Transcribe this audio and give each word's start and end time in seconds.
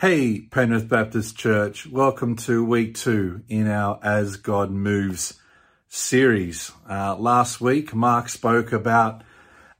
Hey, 0.00 0.40
Penrith 0.40 0.90
Baptist 0.90 1.38
Church, 1.38 1.86
welcome 1.86 2.36
to 2.36 2.62
week 2.62 2.96
two 2.96 3.40
in 3.48 3.66
our 3.66 3.98
As 4.02 4.36
God 4.36 4.70
Moves 4.70 5.40
series. 5.88 6.70
Uh, 6.86 7.16
last 7.16 7.62
week, 7.62 7.94
Mark 7.94 8.28
spoke 8.28 8.72
about 8.72 9.22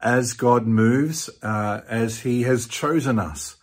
as 0.00 0.32
God 0.32 0.66
moves, 0.66 1.28
uh, 1.42 1.82
as 1.86 2.20
He 2.20 2.44
has 2.44 2.66
chosen 2.66 3.18
us. 3.18 3.56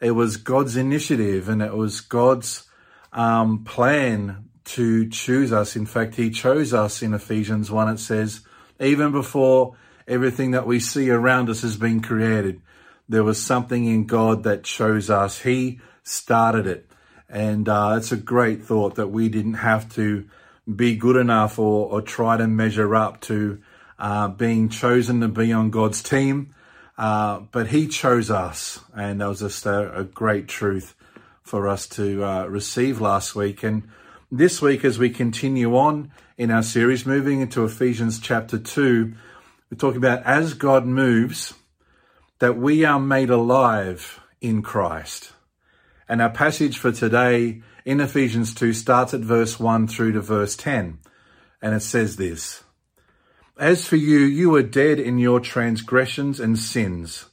It 0.00 0.12
was 0.12 0.38
God's 0.38 0.74
initiative 0.74 1.50
and 1.50 1.60
it 1.60 1.74
was 1.74 2.00
God's 2.00 2.64
um, 3.12 3.64
plan 3.64 4.48
to 4.64 5.06
choose 5.06 5.52
us. 5.52 5.76
In 5.76 5.84
fact, 5.84 6.14
He 6.14 6.30
chose 6.30 6.72
us 6.72 7.02
in 7.02 7.12
Ephesians 7.12 7.70
1. 7.70 7.88
It 7.90 7.98
says, 7.98 8.40
even 8.80 9.12
before 9.12 9.76
everything 10.08 10.52
that 10.52 10.66
we 10.66 10.80
see 10.80 11.10
around 11.10 11.50
us 11.50 11.60
has 11.60 11.76
been 11.76 12.00
created, 12.00 12.62
there 13.06 13.24
was 13.24 13.38
something 13.38 13.84
in 13.84 14.06
God 14.06 14.44
that 14.44 14.64
chose 14.64 15.10
us. 15.10 15.40
He 15.40 15.78
started 16.02 16.66
it. 16.66 16.86
And 17.28 17.68
uh, 17.68 17.94
it's 17.96 18.12
a 18.12 18.16
great 18.16 18.62
thought 18.62 18.96
that 18.96 19.08
we 19.08 19.28
didn't 19.28 19.54
have 19.54 19.92
to 19.94 20.28
be 20.74 20.96
good 20.96 21.16
enough 21.16 21.58
or, 21.58 21.90
or 21.90 22.02
try 22.02 22.36
to 22.36 22.46
measure 22.46 22.94
up 22.94 23.20
to 23.22 23.60
uh, 23.98 24.28
being 24.28 24.68
chosen 24.68 25.20
to 25.20 25.28
be 25.28 25.52
on 25.52 25.70
God's 25.70 26.02
team. 26.02 26.54
Uh, 26.98 27.40
but 27.52 27.68
He 27.68 27.86
chose 27.86 28.30
us. 28.30 28.80
And 28.94 29.20
that 29.20 29.28
was 29.28 29.40
just 29.40 29.64
a, 29.66 30.00
a 30.00 30.04
great 30.04 30.48
truth 30.48 30.94
for 31.42 31.68
us 31.68 31.88
to 31.88 32.24
uh, 32.24 32.46
receive 32.46 33.00
last 33.00 33.34
week. 33.34 33.62
And 33.62 33.88
this 34.30 34.62
week, 34.62 34.84
as 34.84 34.98
we 34.98 35.10
continue 35.10 35.76
on 35.76 36.12
in 36.36 36.50
our 36.50 36.62
series, 36.62 37.06
moving 37.06 37.40
into 37.40 37.64
Ephesians 37.64 38.20
chapter 38.20 38.58
2, 38.58 39.12
we're 39.70 39.78
talking 39.78 39.98
about 39.98 40.22
as 40.24 40.54
God 40.54 40.86
moves, 40.86 41.54
that 42.38 42.56
we 42.56 42.84
are 42.84 43.00
made 43.00 43.30
alive 43.30 44.20
in 44.40 44.62
Christ. 44.62 45.32
And 46.10 46.20
our 46.20 46.28
passage 46.28 46.76
for 46.76 46.90
today 46.90 47.62
in 47.84 48.00
Ephesians 48.00 48.52
2 48.52 48.72
starts 48.72 49.14
at 49.14 49.20
verse 49.20 49.60
1 49.60 49.86
through 49.86 50.10
to 50.14 50.20
verse 50.20 50.56
10. 50.56 50.98
And 51.62 51.72
it 51.72 51.82
says 51.82 52.16
this 52.16 52.64
As 53.56 53.86
for 53.86 53.94
you, 53.94 54.18
you 54.18 54.50
were 54.50 54.64
dead 54.64 54.98
in 54.98 55.18
your 55.18 55.38
transgressions 55.38 56.40
and 56.40 56.58
sins, 56.58 57.26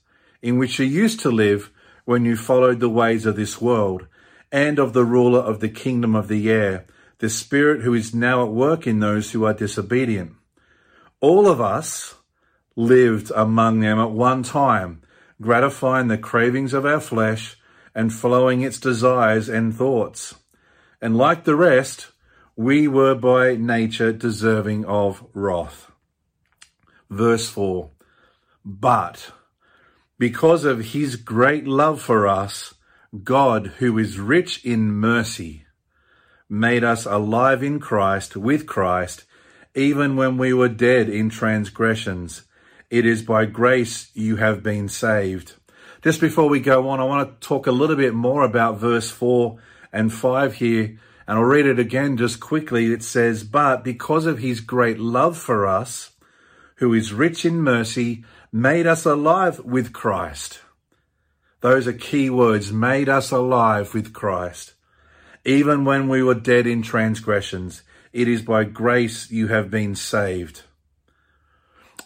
in 0.43 0.59
which 0.59 0.77
you 0.77 0.85
used 0.85 1.21
to 1.21 1.31
live 1.31 1.71
when 2.05 2.23
you 2.23 2.35
followed 2.35 2.79
the 2.79 2.87
ways 2.87 3.25
of 3.25 3.35
this 3.35 3.59
world 3.59 4.05
and 4.51 4.77
of 4.77 4.93
the 4.93 5.03
ruler 5.03 5.39
of 5.39 5.59
the 5.59 5.69
kingdom 5.69 6.15
of 6.15 6.27
the 6.27 6.47
air, 6.47 6.85
the 7.17 7.31
spirit 7.31 7.81
who 7.81 7.95
is 7.95 8.13
now 8.13 8.43
at 8.45 8.51
work 8.51 8.85
in 8.85 8.99
those 8.99 9.31
who 9.31 9.43
are 9.43 9.55
disobedient. 9.55 10.33
All 11.19 11.47
of 11.47 11.59
us 11.59 12.13
lived 12.75 13.31
among 13.35 13.79
them 13.79 13.97
at 13.97 14.11
one 14.11 14.43
time, 14.43 15.01
gratifying 15.41 16.09
the 16.09 16.17
cravings 16.19 16.75
of 16.75 16.85
our 16.85 16.99
flesh 16.99 17.57
and 17.97 18.13
following 18.13 18.61
its 18.61 18.79
desires 18.79 19.49
and 19.49 19.75
thoughts. 19.75 20.35
And 21.01 21.17
like 21.17 21.45
the 21.45 21.55
rest, 21.55 22.11
we 22.55 22.87
were 22.87 23.15
by 23.15 23.55
nature 23.55 24.13
deserving 24.13 24.85
of 24.85 25.25
wrath. 25.33 25.89
Verse 27.09 27.49
4 27.49 27.89
But 28.63 29.31
because 30.19 30.63
of 30.63 30.93
his 30.93 31.15
great 31.15 31.67
love 31.67 31.99
for 31.99 32.27
us, 32.27 32.75
God, 33.23 33.73
who 33.79 33.97
is 33.97 34.19
rich 34.19 34.63
in 34.63 34.91
mercy, 34.91 35.65
made 36.47 36.83
us 36.83 37.07
alive 37.07 37.63
in 37.63 37.79
Christ, 37.79 38.37
with 38.37 38.67
Christ, 38.67 39.25
even 39.73 40.15
when 40.15 40.37
we 40.37 40.53
were 40.53 40.69
dead 40.69 41.09
in 41.09 41.31
transgressions. 41.31 42.43
It 42.91 43.07
is 43.07 43.23
by 43.23 43.45
grace 43.45 44.11
you 44.13 44.35
have 44.35 44.61
been 44.61 44.87
saved. 44.87 45.55
Just 46.03 46.21
before 46.21 46.47
we 46.47 46.59
go 46.59 46.89
on, 46.89 46.99
I 46.99 47.05
want 47.05 47.41
to 47.41 47.47
talk 47.47 47.67
a 47.67 47.71
little 47.71 47.95
bit 47.95 48.13
more 48.13 48.43
about 48.43 48.77
verse 48.77 49.09
4 49.09 49.57
and 49.91 50.13
5 50.13 50.53
here. 50.55 50.99
And 51.27 51.37
I'll 51.37 51.43
read 51.43 51.65
it 51.65 51.79
again 51.79 52.17
just 52.17 52.39
quickly. 52.39 52.93
It 52.93 53.03
says, 53.03 53.43
But 53.43 53.83
because 53.83 54.25
of 54.25 54.39
his 54.39 54.61
great 54.61 54.99
love 54.99 55.37
for 55.37 55.67
us, 55.67 56.11
who 56.75 56.93
is 56.93 57.13
rich 57.13 57.45
in 57.45 57.61
mercy, 57.61 58.23
made 58.51 58.87
us 58.87 59.05
alive 59.05 59.59
with 59.59 59.91
Christ. 59.91 60.61
Those 61.61 61.87
are 61.87 61.93
key 61.93 62.29
words, 62.29 62.71
made 62.71 63.09
us 63.09 63.31
alive 63.31 63.93
with 63.93 64.13
Christ. 64.13 64.73
Even 65.43 65.85
when 65.85 66.07
we 66.07 66.21
were 66.21 66.35
dead 66.35 66.67
in 66.67 66.81
transgressions, 66.81 67.81
it 68.13 68.27
is 68.27 68.41
by 68.41 68.63
grace 68.63 69.31
you 69.31 69.47
have 69.47 69.71
been 69.71 69.95
saved. 69.95 70.63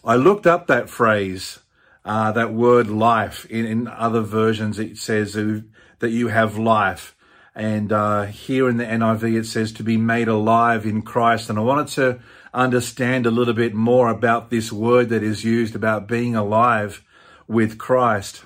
I 0.04 0.16
looked 0.16 0.48
up 0.48 0.68
that 0.68 0.90
phrase 0.90 1.60
uh, 2.04 2.32
that 2.32 2.54
word 2.54 2.88
life. 2.88 3.46
In, 3.46 3.66
in, 3.66 3.88
other 3.88 4.22
versions, 4.22 4.80
it 4.80 4.98
says 4.98 5.34
that 5.34 6.10
you 6.10 6.28
have 6.30 6.58
life. 6.58 7.16
And 7.54 7.92
uh, 7.92 8.24
here 8.24 8.70
in 8.70 8.78
the 8.78 8.86
NIV, 8.86 9.40
it 9.40 9.46
says 9.46 9.72
to 9.74 9.84
be 9.84 9.98
made 9.98 10.28
alive 10.28 10.86
in 10.86 11.02
Christ. 11.02 11.50
And 11.50 11.60
I 11.60 11.62
wanted 11.62 11.88
to 11.90 12.20
understand 12.54 13.26
a 13.26 13.32
little 13.32 13.54
bit 13.54 13.74
more 13.74 14.10
about 14.10 14.50
this 14.50 14.72
word 14.72 15.10
that 15.10 15.24
is 15.24 15.44
used 15.44 15.76
about 15.76 16.08
being 16.08 16.36
alive 16.36 17.04
with 17.48 17.78
Christ. 17.78 18.46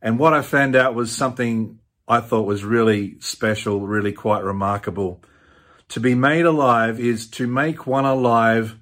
And 0.00 0.18
what 0.18 0.34
I 0.34 0.42
found 0.42 0.76
out 0.76 0.94
was 0.94 1.14
something 1.14 1.78
I 2.08 2.20
thought 2.20 2.46
was 2.46 2.64
really 2.64 3.18
special, 3.20 3.86
really 3.86 4.12
quite 4.12 4.44
remarkable. 4.44 5.22
To 5.90 6.00
be 6.00 6.14
made 6.14 6.46
alive 6.46 6.98
is 6.98 7.28
to 7.30 7.46
make 7.46 7.86
one 7.86 8.04
alive 8.04 8.76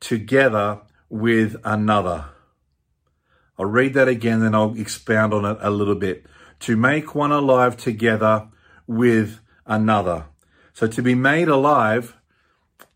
together 0.00 0.80
with 1.08 1.56
another. 1.64 2.26
I'll 3.58 3.66
read 3.66 3.94
that 3.94 4.08
again, 4.08 4.40
then 4.40 4.54
I'll 4.54 4.78
expound 4.78 5.34
on 5.34 5.44
it 5.44 5.58
a 5.60 5.70
little 5.70 5.94
bit. 5.94 6.26
To 6.60 6.76
make 6.76 7.14
one 7.14 7.32
alive 7.32 7.76
together 7.76 8.48
with 8.86 9.40
another. 9.66 10.26
So 10.72 10.86
to 10.86 11.02
be 11.02 11.14
made 11.14 11.48
alive, 11.48 12.16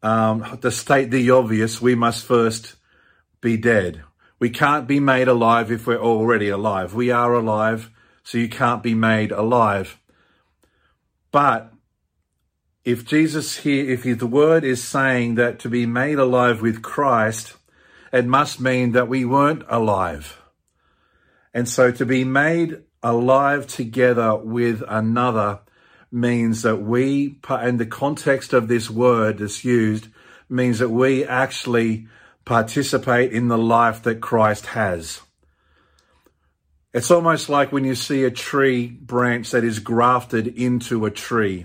um, 0.02 0.58
to 0.60 0.70
state 0.70 1.10
the 1.10 1.30
obvious, 1.30 1.80
we 1.80 1.94
must 1.94 2.24
first 2.24 2.76
be 3.40 3.56
dead. 3.56 4.02
We 4.38 4.50
can't 4.50 4.86
be 4.86 5.00
made 5.00 5.28
alive 5.28 5.70
if 5.70 5.86
we're 5.86 6.00
already 6.00 6.48
alive. 6.48 6.94
We 6.94 7.10
are 7.10 7.32
alive, 7.34 7.90
so 8.22 8.38
you 8.38 8.48
can't 8.48 8.82
be 8.82 8.94
made 8.94 9.32
alive. 9.32 9.98
But 11.32 11.72
if 12.84 13.04
Jesus 13.04 13.58
here, 13.58 13.90
if 13.90 14.02
the 14.18 14.26
word 14.26 14.64
is 14.64 14.82
saying 14.82 15.34
that 15.36 15.58
to 15.60 15.68
be 15.68 15.86
made 15.86 16.18
alive 16.18 16.62
with 16.62 16.82
Christ, 16.82 17.56
it 18.12 18.26
must 18.26 18.60
mean 18.60 18.92
that 18.92 19.08
we 19.08 19.24
weren't 19.24 19.64
alive. 19.68 20.40
And 21.56 21.66
so 21.66 21.90
to 21.90 22.04
be 22.04 22.22
made 22.22 22.82
alive 23.02 23.66
together 23.66 24.36
with 24.36 24.82
another 24.86 25.60
means 26.12 26.60
that 26.60 26.82
we, 26.82 27.38
in 27.62 27.78
the 27.78 27.86
context 27.86 28.52
of 28.52 28.68
this 28.68 28.90
word 28.90 29.38
that's 29.38 29.64
used, 29.64 30.08
means 30.50 30.80
that 30.80 30.90
we 30.90 31.24
actually 31.24 32.08
participate 32.44 33.32
in 33.32 33.48
the 33.48 33.56
life 33.56 34.02
that 34.02 34.20
Christ 34.20 34.66
has. 34.66 35.22
It's 36.92 37.10
almost 37.10 37.48
like 37.48 37.72
when 37.72 37.84
you 37.84 37.94
see 37.94 38.24
a 38.24 38.30
tree 38.30 38.88
branch 38.88 39.52
that 39.52 39.64
is 39.64 39.78
grafted 39.78 40.46
into 40.46 41.06
a 41.06 41.10
tree. 41.10 41.64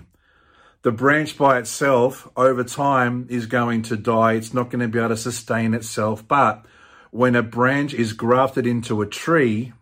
The 0.80 0.90
branch 0.90 1.36
by 1.36 1.58
itself 1.58 2.26
over 2.34 2.64
time 2.64 3.26
is 3.28 3.44
going 3.44 3.82
to 3.82 3.98
die. 3.98 4.32
It's 4.32 4.54
not 4.54 4.70
going 4.70 4.80
to 4.80 4.88
be 4.88 4.98
able 4.98 5.10
to 5.10 5.18
sustain 5.18 5.74
itself. 5.74 6.26
But 6.26 6.64
when 7.10 7.36
a 7.36 7.42
branch 7.42 7.92
is 7.92 8.14
grafted 8.14 8.66
into 8.66 9.02
a 9.02 9.06
tree, 9.06 9.74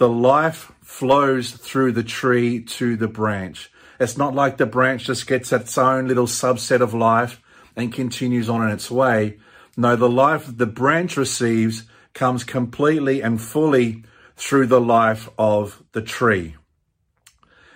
the 0.00 0.08
life 0.08 0.72
flows 0.80 1.50
through 1.50 1.92
the 1.92 2.02
tree 2.02 2.58
to 2.58 2.96
the 2.96 3.06
branch. 3.06 3.70
It's 4.00 4.16
not 4.16 4.34
like 4.34 4.56
the 4.56 4.64
branch 4.64 5.04
just 5.04 5.26
gets 5.26 5.52
its 5.52 5.76
own 5.76 6.08
little 6.08 6.24
subset 6.24 6.80
of 6.80 6.94
life 6.94 7.38
and 7.76 7.92
continues 7.92 8.48
on 8.48 8.66
in 8.66 8.70
its 8.72 8.90
way. 8.90 9.36
No, 9.76 9.96
the 9.96 10.08
life 10.08 10.46
the 10.56 10.64
branch 10.64 11.18
receives 11.18 11.82
comes 12.14 12.44
completely 12.44 13.20
and 13.20 13.42
fully 13.42 14.02
through 14.38 14.68
the 14.68 14.80
life 14.80 15.28
of 15.38 15.82
the 15.92 16.00
tree. 16.00 16.56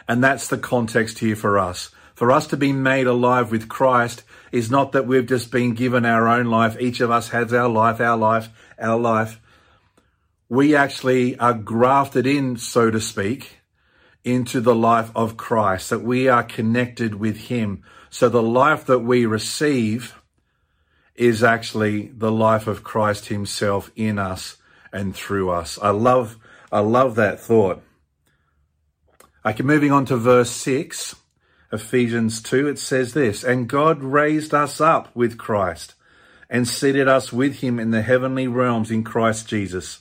And 0.08 0.24
that's 0.24 0.48
the 0.48 0.56
context 0.56 1.18
here 1.18 1.36
for 1.36 1.58
us. 1.58 1.90
For 2.14 2.32
us 2.32 2.46
to 2.46 2.56
be 2.56 2.72
made 2.72 3.06
alive 3.06 3.50
with 3.50 3.68
Christ 3.68 4.22
is 4.50 4.70
not 4.70 4.92
that 4.92 5.06
we've 5.06 5.26
just 5.26 5.50
been 5.50 5.74
given 5.74 6.06
our 6.06 6.26
own 6.26 6.46
life. 6.46 6.80
Each 6.80 7.02
of 7.02 7.10
us 7.10 7.28
has 7.28 7.52
our 7.52 7.68
life, 7.68 8.00
our 8.00 8.16
life, 8.16 8.48
our 8.78 8.98
life 8.98 9.38
we 10.54 10.76
actually 10.76 11.36
are 11.38 11.52
grafted 11.54 12.26
in, 12.26 12.56
so 12.56 12.90
to 12.90 13.00
speak, 13.00 13.58
into 14.22 14.60
the 14.60 14.74
life 14.74 15.10
of 15.14 15.36
Christ, 15.36 15.90
that 15.90 16.02
we 16.02 16.28
are 16.28 16.42
connected 16.42 17.16
with 17.16 17.36
Him. 17.36 17.82
So 18.08 18.28
the 18.28 18.42
life 18.42 18.86
that 18.86 19.00
we 19.00 19.26
receive 19.26 20.14
is 21.14 21.42
actually 21.42 22.06
the 22.08 22.32
life 22.32 22.66
of 22.66 22.84
Christ 22.84 23.26
Himself 23.26 23.90
in 23.96 24.18
us 24.18 24.56
and 24.92 25.14
through 25.14 25.50
us. 25.50 25.78
I 25.82 25.90
love, 25.90 26.38
I 26.72 26.80
love 26.80 27.16
that 27.16 27.40
thought. 27.40 27.82
Okay, 29.44 29.62
moving 29.62 29.92
on 29.92 30.06
to 30.06 30.16
verse 30.16 30.50
6, 30.50 31.16
Ephesians 31.70 32.40
2, 32.40 32.68
it 32.68 32.78
says 32.78 33.12
this, 33.12 33.44
And 33.44 33.68
God 33.68 34.02
raised 34.02 34.54
us 34.54 34.80
up 34.80 35.14
with 35.14 35.36
Christ 35.36 35.94
and 36.48 36.66
seated 36.66 37.08
us 37.08 37.32
with 37.32 37.56
Him 37.56 37.78
in 37.78 37.90
the 37.90 38.02
heavenly 38.02 38.46
realms 38.46 38.90
in 38.90 39.02
Christ 39.02 39.48
Jesus 39.48 40.00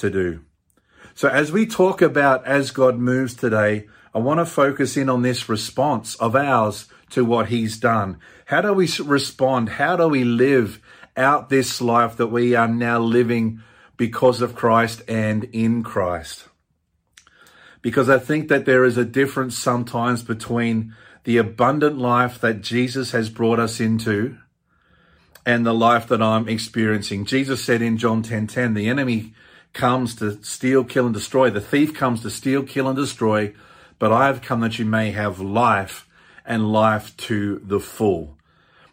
to 0.00 0.10
do. 0.10 0.40
So 1.14 1.28
as 1.28 1.52
we 1.52 1.66
talk 1.66 2.02
about 2.02 2.46
as 2.46 2.70
God 2.70 2.98
moves 2.98 3.34
today, 3.34 3.88
I 4.14 4.18
want 4.18 4.40
to 4.40 4.46
focus 4.46 4.96
in 4.96 5.08
on 5.08 5.22
this 5.22 5.48
response 5.48 6.16
of 6.16 6.34
ours 6.34 6.88
to 7.10 7.24
what 7.24 7.48
he's 7.48 7.78
done. 7.78 8.18
How 8.46 8.60
do 8.60 8.72
we 8.72 8.88
respond? 9.04 9.70
How 9.70 9.96
do 9.96 10.08
we 10.08 10.24
live 10.24 10.80
out 11.16 11.48
this 11.48 11.80
life 11.80 12.16
that 12.16 12.28
we 12.28 12.54
are 12.54 12.68
now 12.68 12.98
living 12.98 13.62
because 13.96 14.40
of 14.40 14.54
Christ 14.54 15.02
and 15.06 15.44
in 15.44 15.82
Christ? 15.82 16.48
Because 17.82 18.08
I 18.08 18.18
think 18.18 18.48
that 18.48 18.64
there 18.64 18.84
is 18.84 18.96
a 18.96 19.04
difference 19.04 19.56
sometimes 19.56 20.22
between 20.22 20.94
the 21.24 21.36
abundant 21.36 21.98
life 21.98 22.40
that 22.40 22.62
Jesus 22.62 23.12
has 23.12 23.28
brought 23.28 23.58
us 23.58 23.80
into 23.80 24.36
and 25.46 25.64
the 25.64 25.74
life 25.74 26.08
that 26.08 26.22
I'm 26.22 26.48
experiencing. 26.48 27.24
Jesus 27.24 27.62
said 27.62 27.82
in 27.82 27.96
John 27.96 28.22
10:10, 28.22 28.28
10, 28.28 28.46
10, 28.46 28.74
the 28.74 28.88
enemy 28.88 29.34
comes 29.72 30.14
to 30.16 30.42
steal, 30.42 30.84
kill, 30.84 31.06
and 31.06 31.14
destroy. 31.14 31.50
The 31.50 31.60
thief 31.60 31.94
comes 31.94 32.22
to 32.22 32.30
steal, 32.30 32.62
kill, 32.62 32.88
and 32.88 32.96
destroy. 32.96 33.54
But 33.98 34.12
I 34.12 34.26
have 34.26 34.42
come 34.42 34.60
that 34.60 34.78
you 34.78 34.84
may 34.84 35.10
have 35.12 35.40
life 35.40 36.08
and 36.44 36.72
life 36.72 37.16
to 37.18 37.60
the 37.64 37.80
full. 37.80 38.36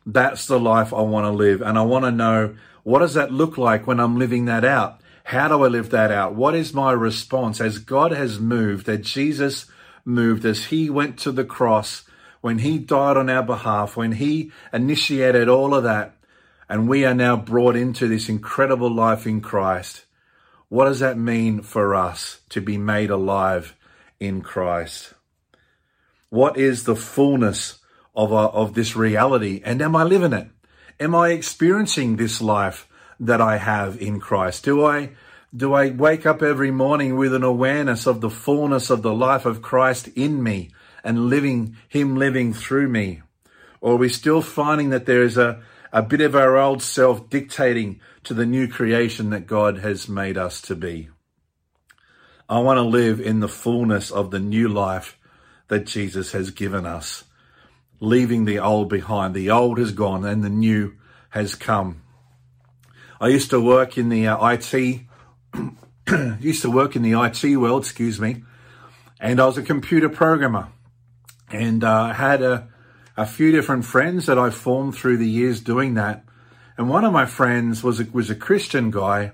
That's 0.05 0.45
the 0.47 0.59
life 0.59 0.93
I 0.93 1.01
want 1.01 1.25
to 1.25 1.31
live. 1.31 1.61
And 1.61 1.77
I 1.77 1.81
want 1.81 2.05
to 2.05 2.11
know 2.11 2.55
what 2.83 2.99
does 2.99 3.15
that 3.15 3.31
look 3.31 3.57
like 3.57 3.85
when 3.85 3.99
I'm 3.99 4.17
living 4.17 4.45
that 4.45 4.63
out? 4.63 5.01
How 5.25 5.49
do 5.49 5.63
I 5.63 5.67
live 5.67 5.89
that 5.89 6.09
out? 6.09 6.35
What 6.35 6.55
is 6.55 6.73
my 6.73 6.93
response 6.93 7.59
as 7.59 7.79
God 7.79 8.13
has 8.13 8.39
moved, 8.39 8.87
as 8.87 9.01
Jesus 9.01 9.65
moved, 10.05 10.45
as 10.45 10.65
he 10.65 10.89
went 10.89 11.17
to 11.19 11.33
the 11.33 11.43
cross, 11.43 12.05
when 12.39 12.59
he 12.59 12.77
died 12.77 13.17
on 13.17 13.29
our 13.29 13.43
behalf, 13.43 13.97
when 13.97 14.13
he 14.13 14.51
initiated 14.71 15.49
all 15.49 15.75
of 15.75 15.83
that, 15.83 16.15
and 16.69 16.87
we 16.87 17.03
are 17.03 17.13
now 17.13 17.35
brought 17.35 17.75
into 17.75 18.07
this 18.07 18.29
incredible 18.29 18.89
life 18.89 19.27
in 19.27 19.41
Christ. 19.41 20.05
What 20.69 20.85
does 20.85 20.99
that 20.99 21.17
mean 21.17 21.61
for 21.61 21.95
us 21.95 22.41
to 22.49 22.59
be 22.59 22.77
made 22.77 23.09
alive 23.09 23.75
in 24.19 24.41
Christ? 24.41 25.13
What 26.29 26.57
is 26.57 26.83
the 26.83 26.95
fullness 26.95 27.79
of, 28.15 28.31
a, 28.33 28.35
of 28.35 28.73
this 28.73 28.95
reality? 28.95 29.61
And 29.63 29.81
am 29.81 29.95
I 29.95 30.03
living 30.03 30.33
it? 30.33 30.47
Am 30.99 31.15
I 31.15 31.29
experiencing 31.29 32.17
this 32.17 32.41
life 32.41 32.89
that 33.19 33.39
I 33.39 33.57
have 33.57 34.01
in 34.01 34.19
Christ? 34.19 34.65
Do 34.65 34.85
I, 34.85 35.11
do 35.55 35.73
I 35.73 35.91
wake 35.91 36.25
up 36.25 36.41
every 36.41 36.71
morning 36.71 37.15
with 37.15 37.33
an 37.33 37.43
awareness 37.43 38.05
of 38.05 38.19
the 38.19 38.29
fullness 38.29 38.89
of 38.89 39.03
the 39.03 39.13
life 39.13 39.45
of 39.45 39.61
Christ 39.61 40.09
in 40.15 40.43
me 40.43 40.71
and 41.01 41.29
living, 41.29 41.77
Him 41.87 42.17
living 42.17 42.53
through 42.53 42.89
me? 42.89 43.21
Or 43.79 43.93
are 43.93 43.97
we 43.97 44.09
still 44.09 44.41
finding 44.41 44.89
that 44.89 45.05
there 45.05 45.23
is 45.23 45.37
a, 45.37 45.61
a 45.93 46.01
bit 46.01 46.19
of 46.19 46.35
our 46.35 46.57
old 46.57 46.81
self 46.81 47.29
dictating 47.29 48.01
to 48.27 48.33
the 48.33 48.45
new 48.45 48.67
creation 48.67 49.29
that 49.29 49.47
God 49.47 49.77
has 49.77 50.09
made 50.09 50.37
us 50.37 50.61
to 50.63 50.75
be. 50.75 51.07
I 52.49 52.59
want 52.59 52.77
to 52.77 52.81
live 52.81 53.21
in 53.21 53.39
the 53.39 53.47
fullness 53.47 54.11
of 54.11 54.31
the 54.31 54.39
new 54.39 54.67
life 54.67 55.17
that 55.69 55.85
Jesus 55.85 56.33
has 56.33 56.51
given 56.51 56.85
us, 56.85 57.23
leaving 58.01 58.43
the 58.43 58.59
old 58.59 58.89
behind. 58.89 59.33
The 59.33 59.49
old 59.49 59.77
has 59.77 59.93
gone 59.93 60.25
and 60.25 60.43
the 60.43 60.49
new 60.49 60.97
has 61.29 61.55
come. 61.55 62.01
I 63.21 63.29
used 63.29 63.49
to 63.51 63.61
work 63.61 63.97
in 63.97 64.09
the 64.09 64.27
uh, 64.27 64.45
IT, 64.49 65.01
used 66.41 66.63
to 66.63 66.69
work 66.69 66.97
in 66.97 67.03
the 67.03 67.13
IT 67.13 67.55
world, 67.55 67.83
excuse 67.83 68.19
me, 68.19 68.43
and 69.21 69.39
I 69.39 69.45
was 69.45 69.57
a 69.57 69.63
computer 69.63 70.09
programmer 70.09 70.67
and 71.49 71.81
uh, 71.81 72.11
had 72.11 72.41
a, 72.41 72.67
a 73.15 73.25
few 73.25 73.53
different 73.53 73.85
friends 73.85 74.25
that 74.25 74.37
I 74.37 74.49
formed 74.49 74.95
through 74.95 75.15
the 75.15 75.29
years 75.29 75.61
doing 75.61 75.93
that. 75.93 76.25
And 76.77 76.89
one 76.89 77.03
of 77.03 77.11
my 77.11 77.25
friends 77.25 77.83
was 77.83 77.99
a, 77.99 78.07
was 78.11 78.29
a 78.29 78.35
Christian 78.35 78.91
guy, 78.91 79.31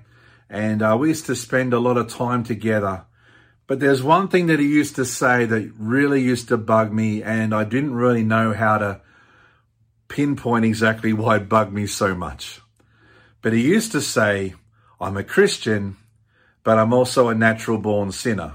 and 0.49 0.81
uh, 0.81 0.95
we 0.97 1.09
used 1.09 1.25
to 1.25 1.35
spend 1.35 1.73
a 1.73 1.79
lot 1.79 1.97
of 1.97 2.07
time 2.07 2.43
together. 2.43 3.05
But 3.67 3.79
there's 3.79 4.03
one 4.03 4.27
thing 4.27 4.47
that 4.47 4.59
he 4.59 4.67
used 4.67 4.95
to 4.95 5.05
say 5.05 5.45
that 5.45 5.73
really 5.77 6.21
used 6.21 6.47
to 6.49 6.57
bug 6.57 6.93
me, 6.93 7.21
and 7.21 7.53
I 7.53 7.63
didn't 7.63 7.95
really 7.95 8.23
know 8.23 8.53
how 8.53 8.77
to 8.77 9.01
pinpoint 10.07 10.63
exactly 10.63 11.11
why 11.11 11.37
it 11.37 11.49
bugged 11.49 11.73
me 11.73 11.87
so 11.87 12.15
much. 12.15 12.61
But 13.41 13.53
he 13.53 13.61
used 13.61 13.91
to 13.91 14.01
say, 14.01 14.53
I'm 15.01 15.17
a 15.17 15.23
Christian, 15.23 15.97
but 16.63 16.77
I'm 16.77 16.93
also 16.93 17.27
a 17.27 17.35
natural 17.35 17.77
born 17.77 18.11
sinner. 18.11 18.53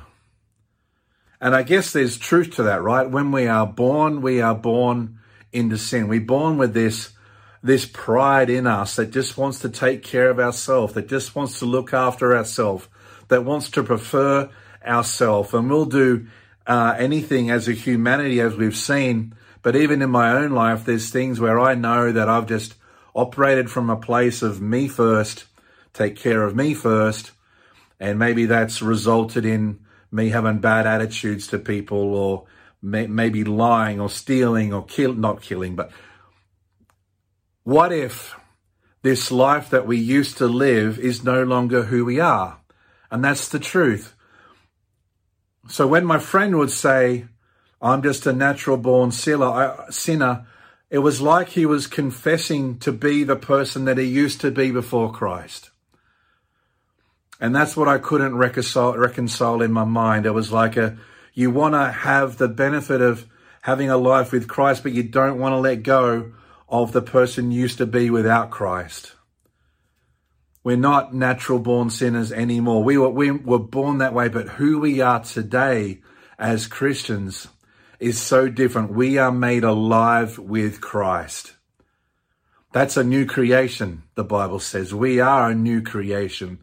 And 1.40 1.54
I 1.54 1.62
guess 1.62 1.92
there's 1.92 2.16
truth 2.16 2.56
to 2.56 2.62
that, 2.64 2.82
right? 2.82 3.08
When 3.08 3.32
we 3.32 3.46
are 3.48 3.66
born, 3.66 4.22
we 4.22 4.40
are 4.40 4.54
born 4.54 5.18
into 5.52 5.76
sin. 5.76 6.08
We're 6.08 6.20
born 6.20 6.58
with 6.58 6.74
this 6.74 7.10
this 7.62 7.86
pride 7.86 8.50
in 8.50 8.66
us 8.66 8.96
that 8.96 9.10
just 9.10 9.36
wants 9.36 9.60
to 9.60 9.68
take 9.68 10.02
care 10.02 10.30
of 10.30 10.38
ourselves, 10.38 10.94
that 10.94 11.08
just 11.08 11.34
wants 11.34 11.58
to 11.58 11.66
look 11.66 11.92
after 11.92 12.36
ourselves, 12.36 12.88
that 13.28 13.44
wants 13.44 13.70
to 13.70 13.82
prefer 13.82 14.48
ourselves. 14.84 15.52
And 15.52 15.68
we'll 15.70 15.86
do 15.86 16.26
uh, 16.66 16.94
anything 16.98 17.50
as 17.50 17.68
a 17.68 17.72
humanity, 17.72 18.40
as 18.40 18.56
we've 18.56 18.76
seen. 18.76 19.34
But 19.62 19.74
even 19.74 20.02
in 20.02 20.10
my 20.10 20.30
own 20.32 20.52
life, 20.52 20.84
there's 20.84 21.10
things 21.10 21.40
where 21.40 21.58
I 21.58 21.74
know 21.74 22.12
that 22.12 22.28
I've 22.28 22.46
just 22.46 22.74
operated 23.14 23.70
from 23.70 23.90
a 23.90 23.96
place 23.96 24.42
of 24.42 24.60
me 24.60 24.86
first, 24.86 25.44
take 25.92 26.16
care 26.16 26.44
of 26.44 26.54
me 26.54 26.74
first. 26.74 27.32
And 27.98 28.18
maybe 28.18 28.46
that's 28.46 28.80
resulted 28.80 29.44
in 29.44 29.80
me 30.12 30.28
having 30.28 30.58
bad 30.58 30.86
attitudes 30.86 31.48
to 31.48 31.58
people 31.58 32.14
or 32.14 32.46
may, 32.80 33.06
maybe 33.06 33.44
lying 33.44 34.00
or 34.00 34.08
stealing 34.08 34.72
or 34.72 34.84
kill, 34.84 35.14
not 35.14 35.42
killing, 35.42 35.74
but 35.74 35.90
what 37.68 37.92
if 37.92 38.34
this 39.02 39.30
life 39.30 39.68
that 39.68 39.86
we 39.86 39.98
used 39.98 40.38
to 40.38 40.46
live 40.46 40.98
is 40.98 41.22
no 41.22 41.42
longer 41.42 41.82
who 41.82 42.02
we 42.02 42.18
are? 42.18 42.58
And 43.10 43.22
that's 43.22 43.50
the 43.50 43.58
truth. 43.58 44.14
So 45.68 45.86
when 45.86 46.06
my 46.06 46.18
friend 46.18 46.56
would 46.56 46.70
say, 46.70 47.26
I'm 47.82 48.02
just 48.02 48.26
a 48.26 48.32
natural 48.32 48.78
born 48.78 49.10
sinner, 49.10 50.46
it 50.88 50.98
was 51.00 51.20
like 51.20 51.50
he 51.50 51.66
was 51.66 51.86
confessing 51.86 52.78
to 52.78 52.90
be 52.90 53.22
the 53.22 53.36
person 53.36 53.84
that 53.84 53.98
he 53.98 54.04
used 54.04 54.40
to 54.40 54.50
be 54.50 54.70
before 54.70 55.12
Christ. 55.12 55.68
And 57.38 57.54
that's 57.54 57.76
what 57.76 57.86
I 57.86 57.98
couldn't 57.98 58.38
reconcile, 58.38 58.96
reconcile 58.96 59.60
in 59.60 59.72
my 59.72 59.84
mind. 59.84 60.24
It 60.24 60.30
was 60.30 60.50
like 60.50 60.78
a, 60.78 60.96
you 61.34 61.50
want 61.50 61.74
to 61.74 61.92
have 61.92 62.38
the 62.38 62.48
benefit 62.48 63.02
of 63.02 63.26
having 63.60 63.90
a 63.90 63.98
life 63.98 64.32
with 64.32 64.48
Christ, 64.48 64.82
but 64.82 64.92
you 64.92 65.02
don't 65.02 65.38
want 65.38 65.52
to 65.52 65.58
let 65.58 65.82
go 65.82 66.32
of 66.68 66.92
the 66.92 67.02
person 67.02 67.50
used 67.50 67.78
to 67.78 67.86
be 67.86 68.10
without 68.10 68.50
Christ. 68.50 69.12
We're 70.62 70.76
not 70.76 71.14
natural 71.14 71.58
born 71.58 71.88
sinners 71.88 72.30
anymore. 72.30 72.84
We 72.84 72.98
were, 72.98 73.08
we 73.08 73.30
were 73.30 73.58
born 73.58 73.98
that 73.98 74.12
way, 74.12 74.28
but 74.28 74.48
who 74.48 74.80
we 74.80 75.00
are 75.00 75.20
today 75.20 76.02
as 76.38 76.66
Christians 76.66 77.48
is 77.98 78.20
so 78.20 78.48
different. 78.48 78.92
We 78.92 79.18
are 79.18 79.32
made 79.32 79.64
alive 79.64 80.38
with 80.38 80.80
Christ. 80.80 81.54
That's 82.72 82.96
a 82.96 83.04
new 83.04 83.24
creation, 83.24 84.02
the 84.14 84.24
Bible 84.24 84.60
says. 84.60 84.92
We 84.92 85.20
are 85.20 85.50
a 85.50 85.54
new 85.54 85.80
creation. 85.80 86.58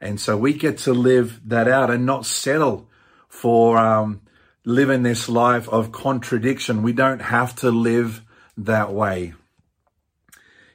And 0.00 0.20
so 0.20 0.36
we 0.36 0.52
get 0.52 0.78
to 0.78 0.92
live 0.92 1.40
that 1.46 1.66
out 1.66 1.90
and 1.90 2.06
not 2.06 2.26
settle 2.26 2.88
for 3.28 3.76
um, 3.76 4.20
living 4.64 5.02
this 5.02 5.28
life 5.28 5.68
of 5.68 5.90
contradiction. 5.90 6.82
We 6.82 6.92
don't 6.92 7.22
have 7.22 7.56
to 7.56 7.70
live 7.70 8.22
that 8.56 8.92
way. 8.92 9.34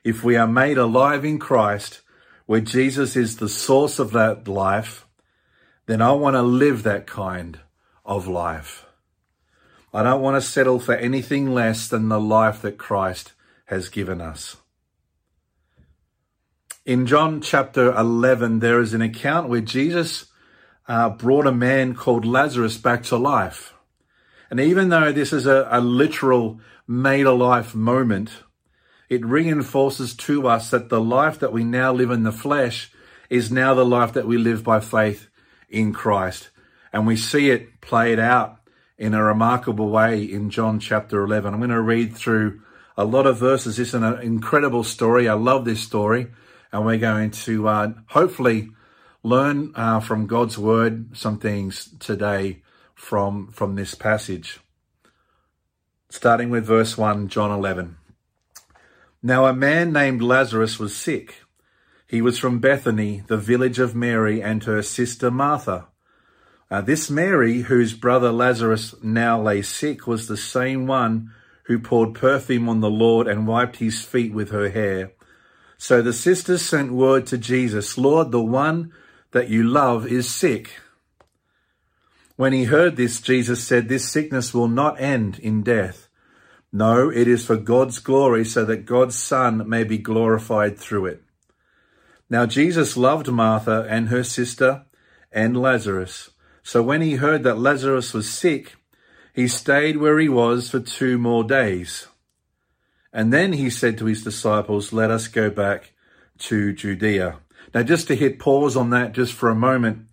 If 0.03 0.23
we 0.23 0.35
are 0.35 0.47
made 0.47 0.77
alive 0.77 1.25
in 1.25 1.39
Christ, 1.39 2.01
where 2.45 2.61
Jesus 2.61 3.15
is 3.15 3.37
the 3.37 3.49
source 3.49 3.99
of 3.99 4.11
that 4.11 4.47
life, 4.47 5.05
then 5.85 6.01
I 6.01 6.11
want 6.11 6.35
to 6.35 6.41
live 6.41 6.83
that 6.83 7.07
kind 7.07 7.59
of 8.05 8.27
life. 8.27 8.85
I 9.93 10.03
don't 10.03 10.21
want 10.21 10.35
to 10.41 10.47
settle 10.47 10.79
for 10.79 10.95
anything 10.95 11.53
less 11.53 11.87
than 11.87 12.09
the 12.09 12.19
life 12.19 12.61
that 12.61 12.77
Christ 12.77 13.33
has 13.65 13.89
given 13.89 14.21
us. 14.21 14.57
In 16.85 17.05
John 17.05 17.41
chapter 17.41 17.93
11, 17.93 18.59
there 18.59 18.79
is 18.79 18.93
an 18.93 19.01
account 19.01 19.49
where 19.49 19.59
Jesus 19.59 20.27
uh, 20.87 21.09
brought 21.09 21.45
a 21.45 21.51
man 21.51 21.95
called 21.95 22.25
Lazarus 22.25 22.77
back 22.77 23.03
to 23.03 23.17
life. 23.17 23.73
And 24.49 24.59
even 24.59 24.89
though 24.89 25.11
this 25.11 25.33
is 25.33 25.45
a, 25.45 25.67
a 25.69 25.81
literal 25.81 26.59
made 26.87 27.25
alive 27.25 27.75
moment, 27.75 28.31
it 29.09 29.25
reinforces 29.25 30.13
to 30.15 30.47
us 30.47 30.69
that 30.71 30.89
the 30.89 31.01
life 31.01 31.39
that 31.39 31.53
we 31.53 31.63
now 31.63 31.93
live 31.93 32.11
in 32.11 32.23
the 32.23 32.31
flesh 32.31 32.91
is 33.29 33.51
now 33.51 33.73
the 33.73 33.85
life 33.85 34.13
that 34.13 34.27
we 34.27 34.37
live 34.37 34.63
by 34.63 34.79
faith 34.79 35.27
in 35.69 35.93
Christ. 35.93 36.49
And 36.93 37.05
we 37.05 37.17
see 37.17 37.49
it 37.49 37.81
played 37.81 38.19
out 38.19 38.59
in 38.97 39.13
a 39.13 39.23
remarkable 39.23 39.89
way 39.89 40.23
in 40.23 40.49
John 40.49 40.79
chapter 40.79 41.23
11. 41.23 41.53
I'm 41.53 41.59
going 41.59 41.69
to 41.69 41.81
read 41.81 42.15
through 42.15 42.61
a 42.97 43.05
lot 43.05 43.27
of 43.27 43.37
verses. 43.37 43.77
It's 43.79 43.93
an 43.93 44.03
incredible 44.21 44.83
story. 44.83 45.29
I 45.29 45.33
love 45.33 45.65
this 45.65 45.81
story. 45.81 46.27
And 46.71 46.85
we're 46.85 46.97
going 46.97 47.31
to 47.31 47.67
uh, 47.67 47.93
hopefully 48.07 48.69
learn 49.23 49.71
uh, 49.75 49.99
from 49.99 50.25
God's 50.25 50.57
word 50.57 51.15
some 51.17 51.37
things 51.37 51.89
today 51.99 52.61
from, 52.97 53.47
from 53.51 53.75
this 53.75 53.93
passage. 53.95 54.59
Starting 56.09 56.49
with 56.49 56.65
verse 56.65 56.97
1, 56.97 57.29
John 57.29 57.51
11. 57.51 57.95
Now 59.21 59.45
a 59.45 59.53
man 59.53 59.93
named 59.93 60.21
Lazarus 60.21 60.79
was 60.79 60.95
sick. 60.95 61.43
He 62.07 62.21
was 62.21 62.39
from 62.39 62.59
Bethany, 62.59 63.23
the 63.27 63.37
village 63.37 63.77
of 63.77 63.95
Mary 63.95 64.41
and 64.41 64.63
her 64.63 64.81
sister 64.81 65.29
Martha. 65.29 65.87
Uh, 66.71 66.81
this 66.81 67.09
Mary, 67.09 67.61
whose 67.61 67.93
brother 67.93 68.31
Lazarus 68.31 68.95
now 69.03 69.41
lay 69.41 69.61
sick, 69.61 70.07
was 70.07 70.27
the 70.27 70.35
same 70.35 70.87
one 70.87 71.31
who 71.65 71.79
poured 71.79 72.15
perfume 72.15 72.67
on 72.67 72.81
the 72.81 72.89
Lord 72.89 73.27
and 73.27 73.47
wiped 73.47 73.77
his 73.77 74.01
feet 74.01 74.33
with 74.33 74.49
her 74.49 74.69
hair. 74.69 75.11
So 75.77 76.01
the 76.01 76.13
sisters 76.13 76.63
sent 76.63 76.91
word 76.91 77.27
to 77.27 77.37
Jesus, 77.37 77.97
Lord, 77.97 78.31
the 78.31 78.41
one 78.41 78.91
that 79.31 79.49
you 79.49 79.63
love 79.63 80.07
is 80.07 80.29
sick. 80.29 80.71
When 82.37 82.53
he 82.53 82.65
heard 82.65 82.95
this, 82.95 83.19
Jesus 83.19 83.63
said, 83.63 83.89
This 83.89 84.09
sickness 84.09 84.53
will 84.53 84.67
not 84.67 85.01
end 85.01 85.39
in 85.39 85.63
death. 85.63 86.07
No, 86.71 87.09
it 87.09 87.27
is 87.27 87.45
for 87.45 87.57
God's 87.57 87.99
glory, 87.99 88.45
so 88.45 88.63
that 88.63 88.85
God's 88.85 89.15
Son 89.15 89.67
may 89.67 89.83
be 89.83 89.97
glorified 89.97 90.77
through 90.77 91.07
it. 91.07 91.23
Now 92.29 92.45
Jesus 92.45 92.95
loved 92.95 93.27
Martha 93.29 93.87
and 93.89 94.09
her 94.09 94.23
sister 94.23 94.85
and 95.31 95.59
Lazarus. 95.59 96.29
So 96.61 96.83
when 96.83 97.01
he 97.01 97.15
heard 97.15 97.43
that 97.43 97.57
Lazarus 97.57 98.13
was 98.13 98.29
sick, 98.29 98.75
he 99.33 99.47
stayed 99.47 99.97
where 99.97 100.19
he 100.19 100.29
was 100.29 100.69
for 100.69 100.79
two 100.79 101.17
more 101.17 101.43
days. 101.43 102.07
And 103.13 103.33
then 103.33 103.53
he 103.53 103.69
said 103.69 103.97
to 103.97 104.05
his 104.05 104.23
disciples, 104.23 104.93
Let 104.93 105.09
us 105.09 105.27
go 105.27 105.49
back 105.49 105.93
to 106.39 106.73
Judea. 106.73 107.39
Now, 107.73 107.83
just 107.83 108.07
to 108.07 108.15
hit 108.15 108.39
pause 108.39 108.75
on 108.75 108.89
that 108.91 109.13
just 109.13 109.33
for 109.33 109.49
a 109.49 109.55
moment, 109.55 110.06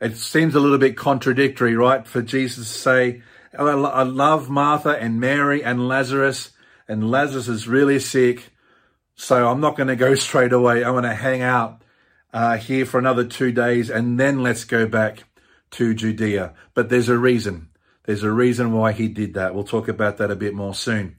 it 0.00 0.16
seems 0.16 0.54
a 0.54 0.60
little 0.60 0.78
bit 0.78 0.96
contradictory, 0.96 1.76
right? 1.76 2.06
For 2.06 2.22
Jesus 2.22 2.68
to 2.68 2.78
say, 2.78 3.22
I 3.56 4.02
love 4.02 4.50
Martha 4.50 4.90
and 4.90 5.20
Mary 5.20 5.62
and 5.62 5.86
Lazarus, 5.86 6.50
and 6.88 7.10
Lazarus 7.10 7.48
is 7.48 7.68
really 7.68 7.98
sick. 7.98 8.50
So 9.16 9.48
I'm 9.48 9.60
not 9.60 9.76
going 9.76 9.88
to 9.88 9.96
go 9.96 10.14
straight 10.14 10.52
away. 10.52 10.84
I'm 10.84 10.92
going 10.92 11.04
to 11.04 11.14
hang 11.14 11.42
out 11.42 11.82
uh, 12.32 12.56
here 12.56 12.84
for 12.84 12.98
another 12.98 13.24
two 13.24 13.52
days 13.52 13.88
and 13.90 14.18
then 14.18 14.42
let's 14.42 14.64
go 14.64 14.86
back 14.86 15.24
to 15.70 15.94
Judea. 15.94 16.52
But 16.74 16.88
there's 16.88 17.08
a 17.08 17.16
reason. 17.16 17.68
There's 18.04 18.24
a 18.24 18.30
reason 18.30 18.72
why 18.72 18.92
he 18.92 19.08
did 19.08 19.34
that. 19.34 19.54
We'll 19.54 19.64
talk 19.64 19.88
about 19.88 20.18
that 20.18 20.30
a 20.30 20.36
bit 20.36 20.52
more 20.52 20.74
soon. 20.74 21.16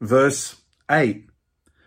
Verse 0.00 0.56
8. 0.90 1.28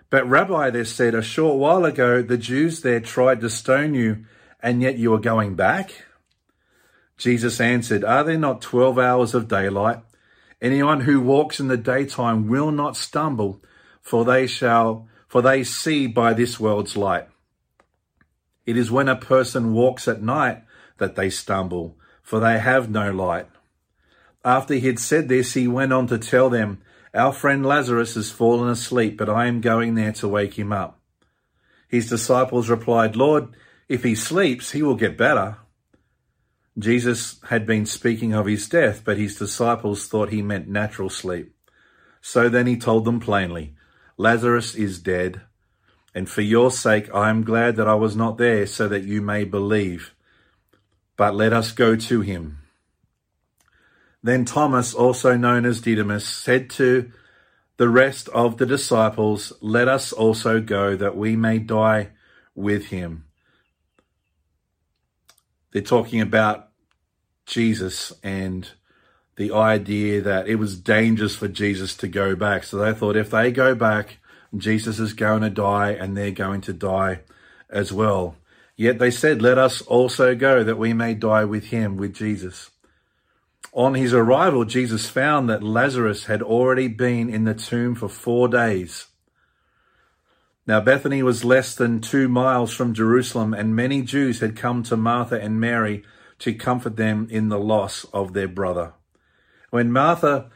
But 0.10 0.28
Rabbi, 0.28 0.72
they 0.72 0.84
said, 0.84 1.16
a 1.16 1.22
short 1.22 1.58
while 1.58 1.86
ago, 1.86 2.22
the 2.22 2.38
Jews 2.38 2.82
there 2.82 3.00
tried 3.00 3.42
to 3.42 3.50
stone 3.50 3.94
you, 3.94 4.26
and 4.62 4.82
yet 4.82 4.98
you 4.98 5.14
are 5.14 5.20
going 5.20 5.56
back? 5.56 5.94
Jesus 7.22 7.62
answered, 7.62 8.04
Are 8.04 8.24
there 8.24 8.36
not 8.36 8.64
12 8.64 8.98
hours 8.98 9.36
of 9.36 9.48
daylight? 9.48 10.00
Anyone 10.60 11.02
who 11.02 11.22
walks 11.22 11.60
in 11.60 11.68
the 11.68 11.78
daytime 11.78 12.48
will 12.48 12.72
not 12.72 12.98
stumble, 12.98 13.62
for 14.02 14.26
they 14.26 14.48
shall, 14.48 15.08
for 15.28 15.44
they 15.44 15.64
see 15.64 16.08
by 16.08 16.34
this 16.34 16.60
world's 16.60 16.98
light. 16.98 17.28
It 18.66 18.76
is 18.76 18.90
when 18.90 19.08
a 19.08 19.16
person 19.16 19.72
walks 19.74 20.08
at 20.08 20.24
night 20.24 20.64
that 20.98 21.16
they 21.16 21.30
stumble, 21.30 21.96
for 22.24 22.40
they 22.40 22.58
have 22.58 22.90
no 22.90 23.12
light. 23.12 23.46
After 24.44 24.74
he 24.74 24.88
had 24.88 24.98
said 24.98 25.30
this, 25.30 25.54
he 25.54 25.68
went 25.68 25.94
on 25.94 26.08
to 26.08 26.18
tell 26.18 26.50
them, 26.50 26.82
Our 27.14 27.34
friend 27.34 27.64
Lazarus 27.64 28.16
has 28.16 28.32
fallen 28.32 28.68
asleep, 28.68 29.16
but 29.16 29.30
I 29.30 29.46
am 29.46 29.62
going 29.62 29.94
there 29.94 30.14
to 30.14 30.28
wake 30.28 30.58
him 30.58 30.74
up. 30.74 31.00
His 31.88 32.10
disciples 32.10 32.68
replied, 32.68 33.16
Lord, 33.16 33.50
if 33.88 34.04
he 34.04 34.16
sleeps, 34.16 34.72
he 34.72 34.82
will 34.82 34.96
get 34.96 35.20
better. 35.20 35.58
Jesus 36.78 37.40
had 37.50 37.66
been 37.66 37.86
speaking 37.86 38.34
of 38.34 38.46
his 38.46 38.68
death, 38.70 39.02
but 39.04 39.18
his 39.18 39.36
disciples 39.36 40.08
thought 40.08 40.30
he 40.30 40.42
meant 40.42 40.68
natural 40.68 41.10
sleep. 41.10 41.54
So 42.22 42.48
then 42.48 42.68
he 42.68 42.78
told 42.78 43.06
them 43.06 43.20
plainly, 43.20 43.76
Lazarus 44.18 44.76
is 44.76 45.00
dead, 45.00 45.42
and 46.14 46.30
for 46.30 46.42
your 46.42 46.72
sake 46.72 47.14
I 47.14 47.30
am 47.30 47.44
glad 47.44 47.76
that 47.76 47.88
I 47.88 47.96
was 47.96 48.16
not 48.16 48.38
there, 48.38 48.66
so 48.68 48.88
that 48.88 49.04
you 49.04 49.22
may 49.22 49.44
believe. 49.44 50.14
But 51.18 51.36
let 51.36 51.52
us 51.52 51.72
go 51.72 51.96
to 51.96 52.22
him. 52.22 52.60
Then 54.24 54.46
Thomas, 54.46 54.94
also 54.94 55.36
known 55.36 55.66
as 55.66 55.82
Didymus, 55.82 56.26
said 56.26 56.70
to 56.72 57.12
the 57.78 57.90
rest 57.90 58.30
of 58.30 58.58
the 58.58 58.66
disciples, 58.66 59.52
Let 59.62 59.88
us 59.88 60.14
also 60.14 60.62
go, 60.62 60.96
that 60.96 61.18
we 61.18 61.36
may 61.36 61.58
die 61.58 62.10
with 62.54 62.88
him. 62.88 63.26
They're 65.72 65.82
talking 65.82 66.22
about 66.22 66.70
Jesus 67.46 68.14
and 68.24 68.70
the 69.36 69.54
idea 69.54 70.22
that 70.22 70.48
it 70.48 70.56
was 70.56 70.78
dangerous 70.80 71.36
for 71.36 71.48
Jesus 71.48 71.96
to 71.98 72.08
go 72.08 72.36
back. 72.36 72.64
So 72.64 72.78
they 72.78 72.94
thought 72.94 73.16
if 73.16 73.32
they 73.32 73.52
go 73.52 73.74
back, 73.76 74.18
Jesus 74.56 75.00
is 75.00 75.14
going 75.14 75.42
to 75.42 75.50
die 75.50 75.92
and 75.92 76.16
they're 76.16 76.32
going 76.32 76.62
to 76.62 76.74
die 76.74 77.22
as 77.70 77.92
well. 77.92 78.36
Yet 78.76 79.00
they 79.00 79.12
said, 79.12 79.42
Let 79.42 79.58
us 79.58 79.82
also 79.82 80.36
go 80.36 80.64
that 80.64 80.78
we 80.78 80.94
may 80.94 81.14
die 81.14 81.46
with 81.46 81.66
him, 81.66 81.98
with 81.98 82.14
Jesus. 82.14 82.70
On 83.74 83.94
his 83.94 84.14
arrival, 84.14 84.66
Jesus 84.66 85.08
found 85.08 85.50
that 85.50 85.64
Lazarus 85.64 86.26
had 86.26 86.42
already 86.42 86.88
been 86.88 87.30
in 87.30 87.46
the 87.46 87.54
tomb 87.54 87.96
for 87.96 88.10
four 88.10 88.48
days. 88.50 89.08
Now, 90.68 90.80
Bethany 90.80 91.24
was 91.24 91.44
less 91.44 91.76
than 91.76 92.02
two 92.02 92.30
miles 92.30 92.74
from 92.74 92.94
Jerusalem, 92.94 93.54
and 93.54 93.76
many 93.76 94.04
Jews 94.04 94.40
had 94.40 94.56
come 94.56 94.84
to 94.84 94.96
Martha 94.96 95.42
and 95.42 95.60
Mary 95.60 96.04
to 96.40 96.54
comfort 96.54 96.98
them 96.98 97.28
in 97.32 97.50
the 97.50 97.60
loss 97.60 98.06
of 98.14 98.34
their 98.34 98.48
brother. 98.48 98.94
When 99.72 99.92
Martha 99.92 100.50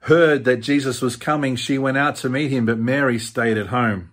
heard 0.00 0.44
that 0.44 0.58
Jesus 0.58 1.02
was 1.02 1.16
coming, 1.16 1.56
she 1.56 1.78
went 1.78 1.98
out 1.98 2.16
to 2.16 2.30
meet 2.30 2.50
him, 2.50 2.66
but 2.66 2.78
Mary 2.78 3.18
stayed 3.18 3.58
at 3.58 3.68
home. 3.68 4.12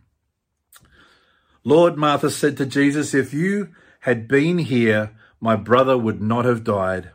Lord, 1.63 1.98
Martha 1.98 2.30
said 2.30 2.58
to 2.58 2.66
Jesus, 2.66 3.13
if 3.13 3.34
you 3.34 3.70
had 4.01 4.27
been 4.27 4.58
here, 4.58 5.12
my 5.39 5.56
brother 5.56 5.98
would 5.98 6.22
not 6.22 6.46
have 6.46 6.63
died. 6.63 7.12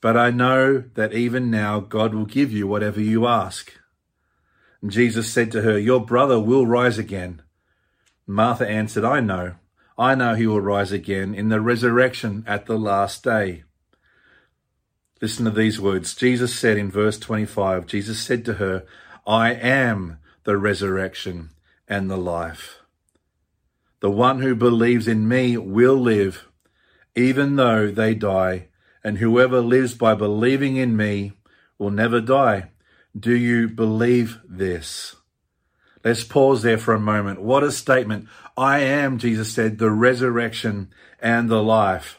But 0.00 0.16
I 0.16 0.30
know 0.30 0.84
that 0.94 1.12
even 1.12 1.50
now 1.50 1.80
God 1.80 2.14
will 2.14 2.24
give 2.24 2.52
you 2.52 2.66
whatever 2.66 3.00
you 3.00 3.26
ask. 3.26 3.72
And 4.80 4.90
Jesus 4.90 5.30
said 5.30 5.52
to 5.52 5.62
her, 5.62 5.78
Your 5.78 6.04
brother 6.04 6.40
will 6.40 6.66
rise 6.66 6.98
again. 6.98 7.42
Martha 8.30 8.66
answered, 8.66 9.04
I 9.04 9.18
know. 9.18 9.56
I 9.98 10.14
know 10.14 10.34
he 10.34 10.46
will 10.46 10.60
rise 10.60 10.92
again 10.92 11.34
in 11.34 11.48
the 11.48 11.60
resurrection 11.60 12.44
at 12.46 12.66
the 12.66 12.78
last 12.78 13.24
day. 13.24 13.64
Listen 15.20 15.44
to 15.46 15.50
these 15.50 15.80
words. 15.80 16.14
Jesus 16.14 16.56
said 16.56 16.78
in 16.78 16.92
verse 16.92 17.18
25, 17.18 17.86
Jesus 17.86 18.20
said 18.20 18.44
to 18.44 18.54
her, 18.54 18.86
I 19.26 19.52
am 19.52 20.18
the 20.44 20.56
resurrection 20.56 21.50
and 21.88 22.08
the 22.08 22.16
life. 22.16 22.78
The 23.98 24.10
one 24.10 24.40
who 24.40 24.54
believes 24.54 25.08
in 25.08 25.26
me 25.28 25.56
will 25.56 25.96
live, 25.96 26.46
even 27.16 27.56
though 27.56 27.90
they 27.90 28.14
die, 28.14 28.68
and 29.02 29.18
whoever 29.18 29.60
lives 29.60 29.94
by 29.94 30.14
believing 30.14 30.76
in 30.76 30.96
me 30.96 31.32
will 31.78 31.90
never 31.90 32.20
die. 32.20 32.70
Do 33.18 33.34
you 33.34 33.68
believe 33.68 34.38
this? 34.48 35.16
Let's 36.02 36.24
pause 36.24 36.62
there 36.62 36.78
for 36.78 36.94
a 36.94 37.00
moment. 37.00 37.42
What 37.42 37.62
a 37.62 37.72
statement. 37.72 38.28
I 38.56 38.80
am, 38.80 39.18
Jesus 39.18 39.52
said, 39.52 39.78
the 39.78 39.90
resurrection 39.90 40.90
and 41.20 41.48
the 41.48 41.62
life. 41.62 42.18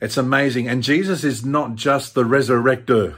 It's 0.00 0.16
amazing. 0.16 0.68
And 0.68 0.82
Jesus 0.82 1.22
is 1.24 1.44
not 1.44 1.76
just 1.76 2.14
the 2.14 2.24
resurrector. 2.24 3.16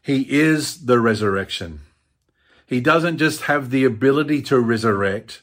He 0.00 0.22
is 0.30 0.86
the 0.86 1.00
resurrection. 1.00 1.80
He 2.66 2.80
doesn't 2.80 3.18
just 3.18 3.42
have 3.42 3.70
the 3.70 3.84
ability 3.84 4.42
to 4.42 4.58
resurrect, 4.58 5.42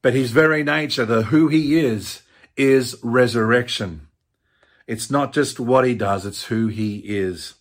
but 0.00 0.14
his 0.14 0.30
very 0.30 0.64
nature, 0.64 1.04
the 1.04 1.24
who 1.24 1.48
he 1.48 1.78
is, 1.78 2.22
is 2.56 2.96
resurrection. 3.02 4.08
It's 4.86 5.10
not 5.10 5.32
just 5.32 5.60
what 5.60 5.86
he 5.86 5.94
does, 5.94 6.26
it's 6.26 6.44
who 6.44 6.66
he 6.68 6.98
is. 6.98 7.54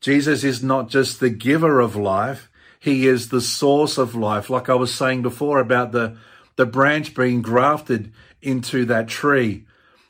Jesus 0.00 0.44
is 0.44 0.62
not 0.62 0.88
just 0.88 1.20
the 1.20 1.30
giver 1.30 1.80
of 1.80 1.96
life, 1.96 2.50
he 2.78 3.06
is 3.06 3.28
the 3.28 3.40
source 3.40 3.98
of 3.98 4.14
life. 4.14 4.50
Like 4.50 4.68
I 4.68 4.74
was 4.74 4.94
saying 4.94 5.22
before 5.22 5.58
about 5.58 5.92
the, 5.92 6.16
the 6.56 6.66
branch 6.66 7.14
being 7.14 7.42
grafted 7.42 8.12
into 8.42 8.84
that 8.86 9.08
tree. 9.08 9.64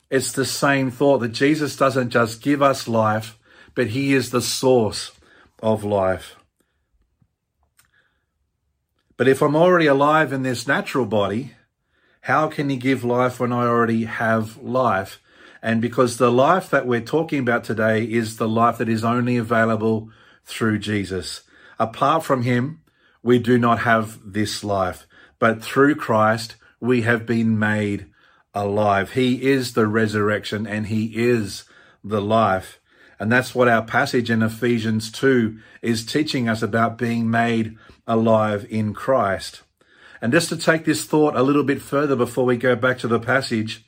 It's 0.09 0.31
the 0.31 0.45
same 0.45 0.91
thought 0.91 1.19
that 1.19 1.33
Jesus 1.33 1.75
doesn't 1.75 2.11
just 2.11 2.41
give 2.41 2.61
us 2.61 2.87
life, 2.87 3.37
but 3.75 3.87
he 3.87 4.13
is 4.13 4.29
the 4.29 4.41
source 4.41 5.11
of 5.61 5.83
life. 5.83 6.35
But 9.17 9.27
if 9.27 9.41
I'm 9.41 9.55
already 9.55 9.87
alive 9.87 10.31
in 10.31 10.43
this 10.43 10.67
natural 10.67 11.05
body, 11.05 11.53
how 12.21 12.47
can 12.47 12.69
he 12.69 12.77
give 12.77 13.03
life 13.03 13.39
when 13.39 13.51
I 13.51 13.65
already 13.65 14.05
have 14.05 14.57
life? 14.57 15.19
And 15.61 15.81
because 15.81 16.17
the 16.17 16.31
life 16.31 16.69
that 16.69 16.85
we're 16.85 17.01
talking 17.01 17.39
about 17.39 17.63
today 17.63 18.03
is 18.03 18.37
the 18.37 18.47
life 18.47 18.77
that 18.77 18.89
is 18.89 19.03
only 19.03 19.37
available 19.37 20.11
through 20.45 20.79
Jesus. 20.79 21.41
Apart 21.79 22.23
from 22.23 22.43
him, 22.43 22.81
we 23.21 23.39
do 23.39 23.57
not 23.57 23.79
have 23.79 24.19
this 24.25 24.63
life, 24.63 25.05
but 25.39 25.63
through 25.63 25.95
Christ, 25.95 26.55
we 26.79 27.01
have 27.01 27.25
been 27.25 27.57
made 27.59 28.07
alive. 28.53 29.11
He 29.11 29.49
is 29.49 29.73
the 29.73 29.87
resurrection 29.87 30.65
and 30.65 30.87
he 30.87 31.05
is 31.15 31.65
the 32.03 32.21
life. 32.21 32.79
And 33.19 33.31
that's 33.31 33.55
what 33.55 33.67
our 33.67 33.83
passage 33.83 34.29
in 34.29 34.43
Ephesians 34.43 35.11
2 35.11 35.57
is 35.81 36.05
teaching 36.05 36.47
us 36.47 36.61
about 36.61 36.97
being 36.97 37.29
made 37.29 37.77
alive 38.05 38.65
in 38.69 38.93
Christ. 38.93 39.63
And 40.21 40.31
just 40.31 40.49
to 40.49 40.57
take 40.57 40.85
this 40.85 41.05
thought 41.05 41.35
a 41.35 41.43
little 41.43 41.63
bit 41.63 41.81
further 41.81 42.15
before 42.15 42.45
we 42.45 42.57
go 42.57 42.75
back 42.75 42.99
to 42.99 43.07
the 43.07 43.19
passage, 43.19 43.85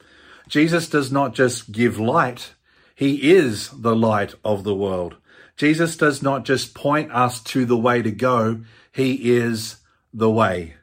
Jesus 0.47 0.89
does 0.89 1.11
not 1.11 1.33
just 1.33 1.71
give 1.71 1.99
light, 1.99 2.53
he 2.99 3.31
is 3.31 3.69
the 3.69 3.95
light 3.95 4.35
of 4.43 4.65
the 4.65 4.75
world. 4.75 5.15
Jesus 5.55 5.95
does 5.95 6.21
not 6.21 6.43
just 6.43 6.75
point 6.75 7.09
us 7.13 7.41
to 7.43 7.63
the 7.63 7.77
way 7.77 8.01
to 8.01 8.11
go, 8.11 8.59
he 8.91 9.37
is 9.37 9.77
the 10.13 10.29
way. 10.29 10.73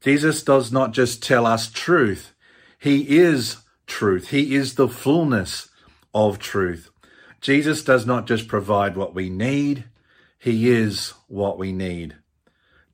Jesus 0.00 0.44
does 0.44 0.70
not 0.70 0.92
just 0.92 1.24
tell 1.24 1.44
us 1.44 1.68
truth, 1.68 2.32
he 2.78 3.18
is 3.18 3.56
truth. 3.88 4.28
He 4.28 4.54
is 4.54 4.76
the 4.76 4.86
fullness 4.86 5.68
of 6.14 6.38
truth. 6.38 6.90
Jesus 7.40 7.82
does 7.82 8.06
not 8.06 8.28
just 8.28 8.46
provide 8.46 8.96
what 8.96 9.12
we 9.12 9.28
need, 9.28 9.86
he 10.38 10.70
is 10.70 11.12
what 11.26 11.58
we 11.58 11.72
need. 11.72 12.14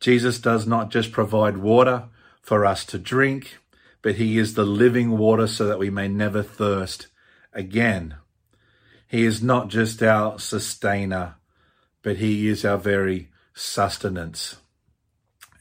Jesus 0.00 0.38
does 0.38 0.66
not 0.66 0.90
just 0.90 1.12
provide 1.12 1.58
water 1.58 2.04
for 2.40 2.64
us 2.64 2.86
to 2.86 2.98
drink, 2.98 3.58
but 4.00 4.14
he 4.14 4.38
is 4.38 4.54
the 4.54 4.64
living 4.64 5.18
water 5.18 5.46
so 5.46 5.66
that 5.66 5.78
we 5.78 5.90
may 5.90 6.08
never 6.08 6.42
thirst 6.42 7.08
again. 7.52 8.14
He 9.12 9.26
is 9.26 9.42
not 9.42 9.68
just 9.68 10.02
our 10.02 10.38
sustainer, 10.38 11.34
but 12.02 12.16
he 12.16 12.48
is 12.48 12.64
our 12.64 12.78
very 12.78 13.28
sustenance. 13.52 14.56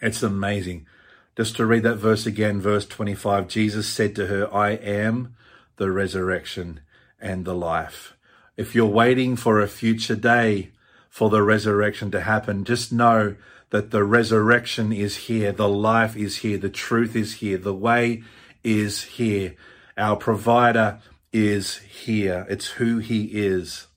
It's 0.01 0.23
amazing. 0.23 0.87
Just 1.35 1.57
to 1.57 1.65
read 1.65 1.83
that 1.83 1.97
verse 1.97 2.25
again, 2.25 2.61
verse 2.61 2.85
25, 2.85 3.49
Jesus 3.49 3.89
said 3.89 4.15
to 4.15 4.27
her, 4.27 4.47
I 4.55 4.71
am 4.71 5.35
the 5.75 5.91
resurrection 5.91 6.79
and 7.19 7.43
the 7.43 7.53
life. 7.53 8.15
If 8.55 8.73
you're 8.73 8.85
waiting 8.85 9.35
for 9.35 9.59
a 9.59 9.67
future 9.67 10.15
day 10.15 10.71
for 11.09 11.29
the 11.29 11.43
resurrection 11.43 12.09
to 12.11 12.21
happen, 12.21 12.63
just 12.63 12.93
know 12.93 13.35
that 13.71 13.91
the 13.91 14.05
resurrection 14.05 14.93
is 14.93 15.27
here, 15.27 15.51
the 15.51 15.67
life 15.67 16.15
is 16.15 16.37
here, 16.37 16.57
the 16.57 16.69
truth 16.69 17.17
is 17.17 17.33
here, 17.33 17.57
the 17.57 17.73
way 17.73 18.23
is 18.63 19.03
here. 19.03 19.55
Our 19.97 20.15
provider 20.15 20.99
is 21.33 21.77
here. 21.77 22.45
It's 22.49 22.71
who 22.71 22.99
he 22.99 23.25
is. 23.25 23.87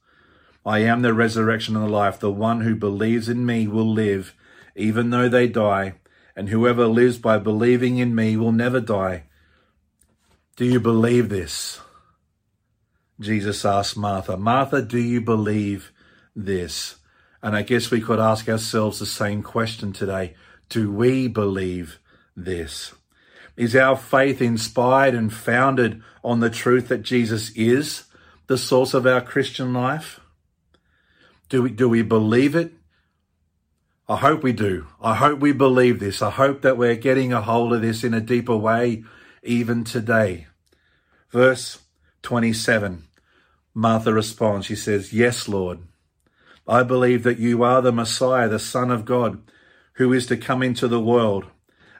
I 0.67 0.79
am 0.81 1.03
the 1.03 1.13
resurrection 1.13 1.77
and 1.77 1.85
the 1.85 1.91
life. 1.91 2.19
The 2.19 2.31
one 2.31 2.63
who 2.63 2.75
believes 2.75 3.29
in 3.29 3.45
me 3.45 3.67
will 3.67 3.91
live, 3.91 4.35
even 4.75 5.11
though 5.11 5.29
they 5.29 5.47
die, 5.47 5.95
and 6.35 6.49
whoever 6.49 6.87
lives 6.87 7.19
by 7.19 7.39
believing 7.39 7.99
in 7.99 8.15
me 8.15 8.37
will 8.37 8.53
never 8.53 8.81
die. 8.81 9.25
Do 10.57 10.65
you 10.65 10.81
believe 10.81 11.29
this? 11.29 11.81
Jesus 13.21 13.65
asked 13.65 13.97
Martha, 13.97 14.37
Martha, 14.37 14.83
do 14.83 14.99
you 14.99 15.21
believe 15.21 15.93
this? 16.35 16.97
And 17.43 17.55
I 17.55 17.63
guess 17.63 17.91
we 17.91 18.01
could 18.01 18.19
ask 18.19 18.49
ourselves 18.49 18.99
the 18.99 19.07
same 19.07 19.43
question 19.43 19.93
today. 19.93 20.35
Do 20.69 20.91
we 20.91 21.29
believe 21.29 21.99
this? 22.35 22.95
Is 23.57 23.77
our 23.77 23.97
faith 23.97 24.43
inspired 24.43 25.15
and 25.15 25.33
founded 25.33 26.03
on 26.23 26.41
the 26.41 26.51
truth 26.51 26.89
that 26.89 27.03
Jesus 27.03 27.51
is 27.55 28.05
the 28.47 28.59
source 28.59 28.95
of 28.95 29.07
our 29.07 29.21
Christian 29.21 29.73
life? 29.73 30.21
Do 31.49 31.63
we, 31.63 31.71
do 31.71 31.89
we 31.89 32.03
believe 32.03 32.57
it? 32.57 32.73
I 34.09 34.17
hope 34.17 34.43
we 34.43 34.53
do. 34.53 34.87
I 35.01 35.15
hope 35.15 35.41
we 35.41 35.53
believe 35.53 36.01
this. 36.01 36.21
I 36.21 36.31
hope 36.31 36.63
that 36.63 36.77
we're 36.77 36.97
getting 36.97 37.33
a 37.33 37.41
hold 37.41 37.73
of 37.73 37.81
this 37.81 38.05
in 38.05 38.13
a 38.13 38.21
deeper 38.21 38.57
way 38.57 39.05
even 39.43 39.85
today. 39.85 40.47
Verse 41.31 41.79
27, 42.23 43.05
Martha 43.73 44.13
responds. 44.13 44.67
She 44.67 44.77
says, 44.77 45.13
Yes, 45.13 45.49
Lord. 45.49 45.81
I 46.67 46.83
believe 46.83 47.23
that 47.23 47.39
you 47.39 47.63
are 47.63 47.83
the 47.83 47.93
Messiah, 47.93 48.49
the 48.49 48.59
Son 48.59 48.91
of 48.91 49.05
God, 49.05 49.43
who 49.95 50.13
is 50.13 50.27
to 50.27 50.37
come 50.37 50.63
into 50.63 50.89
the 50.89 51.01
world. 51.01 51.47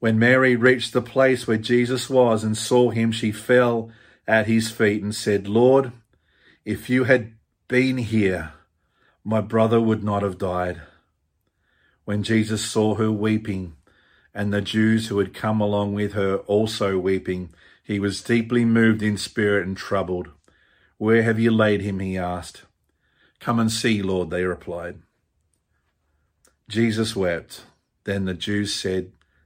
When 0.00 0.18
Mary 0.18 0.56
reached 0.56 0.92
the 0.92 1.02
place 1.02 1.46
where 1.46 1.58
Jesus 1.58 2.10
was 2.10 2.42
and 2.42 2.56
saw 2.56 2.90
him, 2.90 3.12
she 3.12 3.30
fell 3.30 3.90
at 4.26 4.46
his 4.46 4.70
feet 4.70 5.02
and 5.02 5.14
said, 5.14 5.46
Lord, 5.46 5.92
if 6.64 6.88
you 6.88 7.04
had 7.04 7.34
been 7.68 7.98
here, 7.98 8.54
my 9.22 9.42
brother 9.42 9.80
would 9.80 10.02
not 10.02 10.22
have 10.22 10.38
died. 10.38 10.80
When 12.06 12.22
Jesus 12.22 12.64
saw 12.64 12.94
her 12.94 13.12
weeping, 13.12 13.74
and 14.34 14.52
the 14.52 14.62
Jews 14.62 15.08
who 15.08 15.18
had 15.18 15.34
come 15.34 15.60
along 15.60 15.94
with 15.94 16.14
her 16.14 16.36
also 16.38 16.98
weeping, 16.98 17.50
he 17.82 17.98
was 17.98 18.22
deeply 18.22 18.64
moved 18.64 19.02
in 19.02 19.18
spirit 19.18 19.66
and 19.66 19.76
troubled. 19.76 20.28
Where 20.96 21.22
have 21.22 21.38
you 21.38 21.50
laid 21.50 21.82
him? 21.82 21.98
he 21.98 22.16
asked. 22.16 22.62
Come 23.38 23.58
and 23.58 23.70
see, 23.70 24.02
Lord, 24.02 24.30
they 24.30 24.44
replied. 24.44 25.00
Jesus 26.68 27.16
wept. 27.16 27.64
Then 28.04 28.24
the 28.24 28.34
Jews 28.34 28.72
said, 28.72 29.12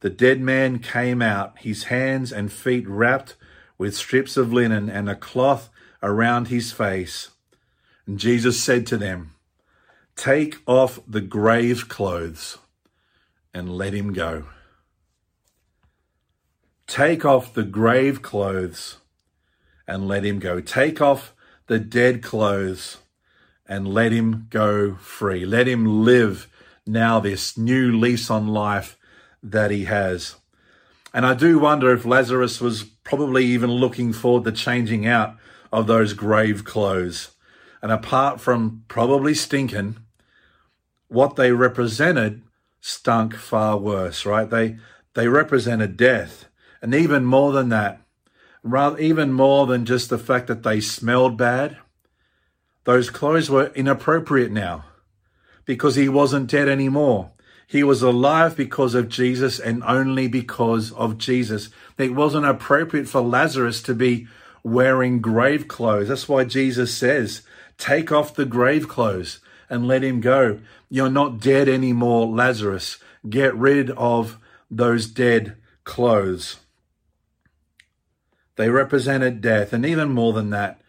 The 0.00 0.10
dead 0.10 0.40
man 0.40 0.78
came 0.78 1.22
out, 1.22 1.58
his 1.58 1.84
hands 1.84 2.32
and 2.32 2.52
feet 2.52 2.86
wrapped 2.88 3.36
with 3.78 3.96
strips 3.96 4.36
of 4.36 4.52
linen 4.52 4.88
and 4.88 5.08
a 5.08 5.16
cloth 5.16 5.70
around 6.02 6.48
his 6.48 6.72
face. 6.72 7.30
And 8.06 8.18
Jesus 8.18 8.62
said 8.62 8.86
to 8.88 8.96
them, 8.96 9.34
Take 10.16 10.56
off 10.66 11.00
the 11.06 11.20
grave 11.20 11.88
clothes 11.88 12.58
and 13.52 13.76
let 13.76 13.94
him 13.94 14.12
go. 14.12 14.44
Take 16.86 17.24
off 17.24 17.52
the 17.52 17.64
grave 17.64 18.22
clothes 18.22 18.98
and 19.88 20.06
let 20.06 20.24
him 20.24 20.38
go. 20.38 20.60
Take 20.60 21.00
off 21.00 21.34
the 21.66 21.78
dead 21.78 22.22
clothes 22.22 22.98
and 23.66 23.88
let 23.88 24.12
him 24.12 24.46
go 24.50 24.94
free. 24.94 25.44
Let 25.44 25.66
him 25.66 26.04
live 26.04 26.48
now 26.86 27.18
this 27.18 27.58
new 27.58 27.98
lease 27.98 28.30
on 28.30 28.48
life 28.48 28.96
that 29.42 29.70
he 29.70 29.84
has. 29.84 30.36
And 31.12 31.24
I 31.24 31.34
do 31.34 31.58
wonder 31.58 31.92
if 31.92 32.04
Lazarus 32.04 32.60
was 32.60 32.84
probably 32.84 33.44
even 33.44 33.70
looking 33.70 34.12
forward 34.12 34.44
to 34.44 34.52
changing 34.52 35.06
out 35.06 35.36
of 35.72 35.86
those 35.86 36.12
grave 36.12 36.64
clothes. 36.64 37.30
And 37.80 37.90
apart 37.90 38.40
from 38.40 38.84
probably 38.88 39.34
stinking, 39.34 39.96
what 41.08 41.36
they 41.36 41.52
represented 41.52 42.42
stunk 42.80 43.34
far 43.34 43.78
worse, 43.78 44.26
right? 44.26 44.48
They 44.48 44.78
they 45.14 45.28
represented 45.28 45.96
death. 45.96 46.46
And 46.82 46.94
even 46.94 47.24
more 47.24 47.52
than 47.52 47.70
that, 47.70 48.00
rather 48.62 48.98
even 48.98 49.32
more 49.32 49.66
than 49.66 49.86
just 49.86 50.10
the 50.10 50.18
fact 50.18 50.46
that 50.48 50.62
they 50.62 50.80
smelled 50.80 51.38
bad, 51.38 51.78
those 52.84 53.10
clothes 53.10 53.48
were 53.48 53.72
inappropriate 53.74 54.52
now 54.52 54.84
because 55.64 55.96
he 55.96 56.08
wasn't 56.08 56.50
dead 56.50 56.68
anymore. 56.68 57.32
He 57.66 57.82
was 57.82 58.02
alive 58.02 58.56
because 58.56 58.94
of 58.94 59.08
Jesus 59.08 59.58
and 59.58 59.82
only 59.84 60.28
because 60.28 60.92
of 60.92 61.18
Jesus. 61.18 61.68
It 61.98 62.14
wasn't 62.14 62.46
appropriate 62.46 63.08
for 63.08 63.20
Lazarus 63.20 63.82
to 63.82 63.94
be 63.94 64.28
wearing 64.62 65.20
grave 65.20 65.66
clothes. 65.66 66.08
That's 66.08 66.28
why 66.28 66.44
Jesus 66.44 66.94
says, 66.94 67.42
take 67.76 68.12
off 68.12 68.34
the 68.34 68.44
grave 68.44 68.88
clothes 68.88 69.40
and 69.68 69.88
let 69.88 70.04
him 70.04 70.20
go. 70.20 70.60
You're 70.88 71.10
not 71.10 71.40
dead 71.40 71.68
anymore, 71.68 72.28
Lazarus. 72.28 72.98
Get 73.28 73.54
rid 73.56 73.90
of 73.90 74.38
those 74.70 75.06
dead 75.06 75.56
clothes. 75.84 76.58
They 78.56 78.70
represented 78.70 79.40
death, 79.40 79.72
and 79.72 79.84
even 79.84 80.10
more 80.10 80.32
than 80.32 80.50
that, 80.50 80.80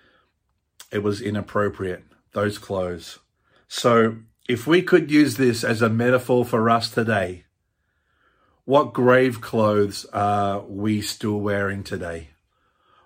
it 0.92 1.04
was 1.04 1.22
inappropriate, 1.22 2.04
those 2.32 2.58
clothes. 2.58 3.20
So, 3.68 4.18
if 4.48 4.66
we 4.66 4.82
could 4.82 5.12
use 5.12 5.36
this 5.36 5.64
as 5.64 5.82
a 5.82 5.90
metaphor 5.90 6.46
for 6.46 6.70
us 6.70 6.90
today, 6.90 7.44
what 8.64 8.94
grave 8.94 9.42
clothes 9.42 10.06
are 10.14 10.62
we 10.62 11.02
still 11.02 11.40
wearing 11.40 11.84
today? 11.84 12.30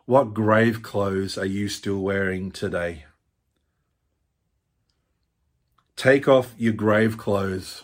What 0.05 0.33
grave 0.33 0.81
clothes 0.81 1.37
are 1.37 1.45
you 1.45 1.67
still 1.67 1.99
wearing 1.99 2.51
today? 2.51 3.05
Take 5.95 6.27
off 6.27 6.53
your 6.57 6.73
grave 6.73 7.17
clothes 7.17 7.83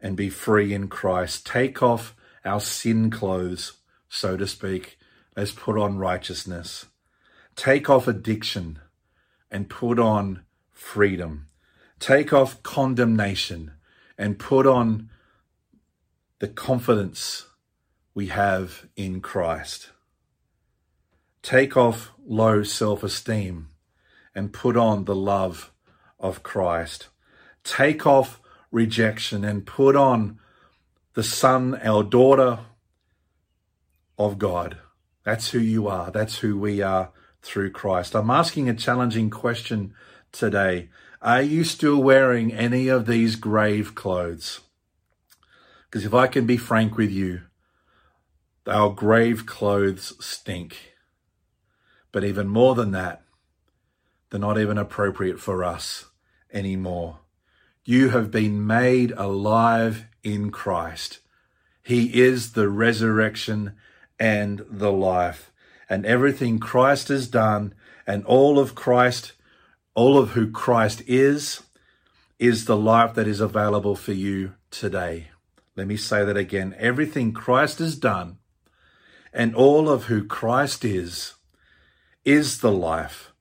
and 0.00 0.16
be 0.16 0.28
free 0.28 0.72
in 0.72 0.88
Christ. 0.88 1.46
Take 1.46 1.82
off 1.82 2.14
our 2.44 2.60
sin 2.60 3.10
clothes, 3.10 3.72
so 4.08 4.36
to 4.36 4.46
speak. 4.46 4.98
Let's 5.36 5.52
put 5.52 5.78
on 5.78 5.98
righteousness. 5.98 6.86
Take 7.56 7.90
off 7.90 8.06
addiction 8.06 8.78
and 9.50 9.68
put 9.68 9.98
on 9.98 10.44
freedom. 10.72 11.48
Take 12.04 12.32
off 12.32 12.62
condemnation 12.62 13.72
and 14.18 14.38
put 14.38 14.66
on 14.66 15.08
the 16.38 16.48
confidence 16.48 17.46
we 18.14 18.26
have 18.26 18.86
in 18.94 19.20
Christ. 19.20 19.90
Take 21.42 21.76
off 21.76 22.12
low 22.26 22.62
self 22.62 23.02
esteem 23.02 23.68
and 24.34 24.52
put 24.52 24.76
on 24.76 25.04
the 25.04 25.14
love 25.14 25.72
of 26.18 26.42
Christ 26.42 27.08
take 27.64 28.06
off 28.06 28.40
rejection 28.70 29.44
and 29.44 29.66
put 29.66 29.96
on 29.96 30.38
the 31.14 31.22
son, 31.22 31.80
our 31.82 32.02
daughter 32.02 32.60
of 34.18 34.38
God. 34.38 34.78
That's 35.24 35.50
who 35.50 35.58
you 35.58 35.88
are. 35.88 36.10
That's 36.10 36.38
who 36.38 36.58
we 36.58 36.82
are 36.82 37.10
through 37.42 37.70
Christ. 37.70 38.14
I'm 38.14 38.30
asking 38.30 38.68
a 38.68 38.74
challenging 38.74 39.30
question 39.30 39.94
today. 40.30 40.90
Are 41.24 41.40
you 41.40 41.64
still 41.64 42.02
wearing 42.02 42.52
any 42.52 42.88
of 42.88 43.06
these 43.06 43.36
grave 43.36 43.94
clothes? 43.94 44.60
Because 45.88 46.04
if 46.04 46.12
I 46.12 46.26
can 46.26 46.44
be 46.44 46.58
frank 46.58 46.98
with 46.98 47.10
you, 47.10 47.40
our 48.66 48.90
grave 48.90 49.46
clothes 49.46 50.12
stink. 50.20 50.92
But 52.12 52.24
even 52.24 52.46
more 52.46 52.74
than 52.74 52.90
that, 52.90 53.22
they're 54.28 54.38
not 54.38 54.58
even 54.58 54.76
appropriate 54.76 55.40
for 55.40 55.64
us 55.64 56.04
anymore. 56.52 57.20
You 57.86 58.10
have 58.10 58.30
been 58.30 58.66
made 58.66 59.12
alive 59.12 60.04
in 60.22 60.50
Christ. 60.50 61.20
He 61.82 62.20
is 62.20 62.52
the 62.52 62.68
resurrection 62.68 63.72
and 64.20 64.62
the 64.68 64.92
life. 64.92 65.50
And 65.88 66.04
everything 66.04 66.58
Christ 66.58 67.08
has 67.08 67.28
done 67.28 67.72
and 68.06 68.26
all 68.26 68.58
of 68.58 68.74
Christ, 68.74 69.32
all 69.94 70.18
of 70.18 70.30
who 70.30 70.50
Christ 70.50 71.02
is, 71.06 71.62
is 72.38 72.64
the 72.64 72.76
life 72.76 73.14
that 73.14 73.28
is 73.28 73.40
available 73.40 73.94
for 73.94 74.12
you 74.12 74.54
today. 74.70 75.28
Let 75.76 75.86
me 75.86 75.96
say 75.96 76.24
that 76.24 76.36
again. 76.36 76.74
Everything 76.78 77.32
Christ 77.32 77.78
has 77.78 77.96
done 77.96 78.38
and 79.34 79.54
all 79.54 79.90
of 79.90 80.04
who 80.04 80.24
Christ 80.24 80.84
is, 80.84 81.34
is 82.24 82.60
the 82.60 82.72
life 82.72 83.32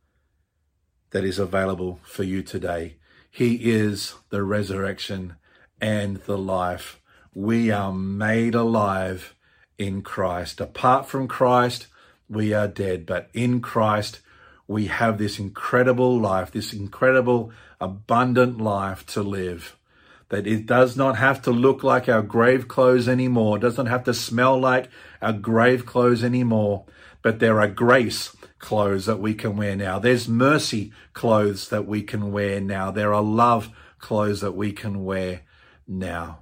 that 1.11 1.23
is 1.23 1.37
available 1.37 1.99
for 2.03 2.23
you 2.23 2.41
today. 2.41 2.97
He 3.29 3.71
is 3.71 4.15
the 4.29 4.43
resurrection 4.43 5.35
and 5.79 6.17
the 6.17 6.37
life. 6.37 6.99
We 7.35 7.69
are 7.69 7.93
made 7.93 8.55
alive 8.55 9.35
in 9.77 10.01
Christ. 10.01 10.59
Apart 10.59 11.07
from 11.07 11.27
Christ, 11.27 11.87
we 12.27 12.53
are 12.53 12.67
dead, 12.67 13.05
but 13.05 13.29
in 13.33 13.61
Christ, 13.61 14.19
we 14.67 14.87
have 14.87 15.17
this 15.17 15.39
incredible 15.39 16.19
life, 16.19 16.51
this 16.51 16.73
incredible 16.73 17.51
abundant 17.81 18.59
life 18.59 19.05
to 19.07 19.21
live. 19.21 19.77
That 20.29 20.47
it 20.47 20.65
does 20.65 20.97
not 20.97 21.17
have 21.17 21.41
to 21.43 21.51
look 21.51 21.83
like 21.83 22.09
our 22.09 22.21
grave 22.21 22.67
clothes 22.67 23.07
anymore, 23.07 23.59
doesn't 23.59 23.85
have 23.87 24.05
to 24.05 24.13
smell 24.13 24.59
like 24.59 24.89
our 25.21 25.33
grave 25.33 25.85
clothes 25.85 26.23
anymore, 26.23 26.85
but 27.21 27.39
there 27.39 27.59
are 27.59 27.67
grace 27.67 28.35
clothes 28.57 29.05
that 29.05 29.19
we 29.19 29.33
can 29.33 29.57
wear 29.57 29.75
now. 29.75 29.99
There's 29.99 30.27
mercy 30.27 30.91
clothes 31.13 31.69
that 31.69 31.85
we 31.85 32.01
can 32.01 32.31
wear 32.31 32.61
now. 32.61 32.89
There 32.91 33.13
are 33.13 33.21
love 33.21 33.69
clothes 33.99 34.41
that 34.41 34.53
we 34.53 34.71
can 34.71 35.03
wear 35.03 35.41
now. 35.87 36.39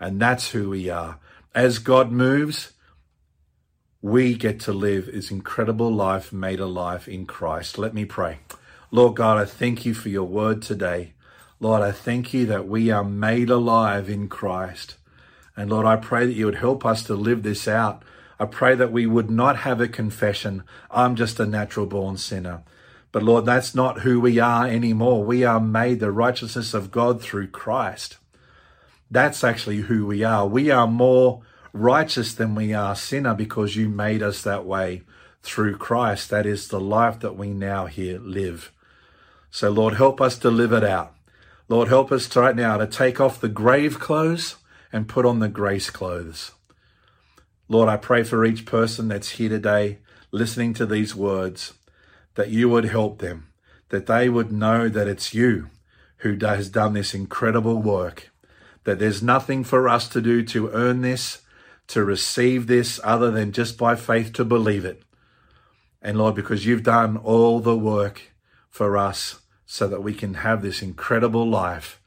And 0.00 0.20
that's 0.20 0.50
who 0.50 0.70
we 0.70 0.90
are. 0.90 1.18
As 1.54 1.78
God 1.78 2.10
moves, 2.10 2.72
we 4.04 4.34
get 4.34 4.60
to 4.60 4.70
live 4.70 5.06
this 5.06 5.30
incredible 5.30 5.90
life 5.90 6.30
made 6.30 6.60
alive 6.60 7.08
in 7.08 7.24
Christ. 7.24 7.78
Let 7.78 7.94
me 7.94 8.04
pray. 8.04 8.36
Lord 8.90 9.16
God, 9.16 9.38
I 9.38 9.46
thank 9.46 9.86
you 9.86 9.94
for 9.94 10.10
your 10.10 10.24
word 10.24 10.60
today. 10.60 11.14
Lord, 11.58 11.80
I 11.80 11.90
thank 11.90 12.34
you 12.34 12.44
that 12.44 12.68
we 12.68 12.90
are 12.90 13.02
made 13.02 13.48
alive 13.48 14.10
in 14.10 14.28
Christ. 14.28 14.96
And 15.56 15.70
Lord, 15.70 15.86
I 15.86 15.96
pray 15.96 16.26
that 16.26 16.34
you 16.34 16.44
would 16.44 16.56
help 16.56 16.84
us 16.84 17.02
to 17.04 17.14
live 17.14 17.42
this 17.42 17.66
out 17.66 18.04
I 18.38 18.46
pray 18.46 18.74
that 18.74 18.92
we 18.92 19.06
would 19.06 19.30
not 19.30 19.58
have 19.58 19.80
a 19.80 19.88
confession, 19.88 20.64
I'm 20.90 21.16
just 21.16 21.40
a 21.40 21.46
natural 21.46 21.86
born 21.86 22.16
sinner. 22.16 22.62
But 23.12 23.22
Lord, 23.22 23.46
that's 23.46 23.74
not 23.74 24.00
who 24.00 24.20
we 24.20 24.38
are 24.38 24.66
anymore. 24.66 25.24
We 25.24 25.44
are 25.44 25.60
made 25.60 26.00
the 26.00 26.10
righteousness 26.10 26.74
of 26.74 26.90
God 26.90 27.22
through 27.22 27.48
Christ. 27.48 28.18
That's 29.10 29.44
actually 29.44 29.78
who 29.78 30.04
we 30.04 30.24
are. 30.24 30.46
We 30.46 30.70
are 30.70 30.88
more 30.88 31.42
righteous 31.74 32.32
than 32.32 32.54
we 32.54 32.72
are 32.72 32.94
sinner 32.94 33.34
because 33.34 33.76
you 33.76 33.88
made 33.88 34.22
us 34.22 34.40
that 34.42 34.64
way 34.64 35.02
through 35.42 35.76
Christ. 35.76 36.30
That 36.30 36.46
is 36.46 36.68
the 36.68 36.80
life 36.80 37.18
that 37.20 37.36
we 37.36 37.48
now 37.48 37.86
here 37.86 38.18
live. 38.20 38.72
So 39.50 39.70
Lord, 39.70 39.94
help 39.94 40.20
us 40.20 40.38
to 40.38 40.50
live 40.50 40.72
it 40.72 40.84
out. 40.84 41.14
Lord, 41.68 41.88
help 41.88 42.12
us 42.12 42.34
right 42.36 42.54
now 42.54 42.76
to 42.76 42.86
take 42.86 43.20
off 43.20 43.40
the 43.40 43.48
grave 43.48 43.98
clothes 43.98 44.56
and 44.92 45.08
put 45.08 45.26
on 45.26 45.40
the 45.40 45.48
grace 45.48 45.90
clothes. 45.90 46.52
Lord, 47.68 47.88
I 47.88 47.96
pray 47.96 48.22
for 48.22 48.44
each 48.44 48.66
person 48.66 49.08
that's 49.08 49.30
here 49.30 49.48
today 49.48 49.98
listening 50.30 50.74
to 50.74 50.86
these 50.86 51.14
words 51.14 51.74
that 52.34 52.50
you 52.50 52.68
would 52.68 52.84
help 52.84 53.18
them, 53.18 53.48
that 53.88 54.06
they 54.06 54.28
would 54.28 54.52
know 54.52 54.88
that 54.88 55.08
it's 55.08 55.34
you 55.34 55.70
who 56.18 56.36
has 56.40 56.68
done 56.68 56.92
this 56.92 57.14
incredible 57.14 57.80
work, 57.80 58.30
that 58.84 58.98
there's 58.98 59.22
nothing 59.22 59.64
for 59.64 59.88
us 59.88 60.08
to 60.08 60.20
do 60.20 60.42
to 60.42 60.70
earn 60.70 61.00
this, 61.00 61.42
to 61.88 62.04
receive 62.04 62.66
this, 62.66 63.00
other 63.04 63.30
than 63.30 63.52
just 63.52 63.76
by 63.78 63.94
faith 63.94 64.32
to 64.34 64.44
believe 64.44 64.84
it. 64.84 65.02
And 66.00 66.18
Lord, 66.18 66.34
because 66.34 66.66
you've 66.66 66.82
done 66.82 67.16
all 67.16 67.60
the 67.60 67.76
work 67.76 68.32
for 68.68 68.96
us 68.96 69.40
so 69.66 69.88
that 69.88 70.02
we 70.02 70.14
can 70.14 70.34
have 70.34 70.62
this 70.62 70.82
incredible 70.82 71.48
life, 71.48 72.00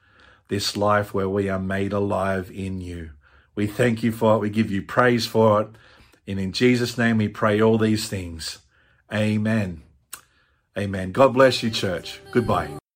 this 0.47 0.77
life 0.77 1.13
where 1.13 1.29
we 1.29 1.49
are 1.49 1.59
made 1.59 1.93
alive 1.93 2.51
in 2.53 2.79
you. 2.79 3.11
We 3.55 3.67
thank 3.67 4.03
you 4.03 4.11
for 4.11 4.35
it. 4.35 4.39
We 4.39 4.49
give 4.49 4.71
you 4.71 4.81
praise 4.83 5.25
for 5.25 5.61
it. 5.61 5.69
And 6.27 6.39
in 6.39 6.51
Jesus' 6.51 6.97
name, 6.97 7.17
we 7.17 7.27
pray 7.27 7.61
all 7.61 7.77
these 7.77 8.07
things. 8.07 8.59
Amen. 9.11 9.81
Amen. 10.77 11.11
God 11.11 11.33
bless 11.33 11.63
you, 11.63 11.71
church. 11.71 12.19
Goodbye. 12.31 12.87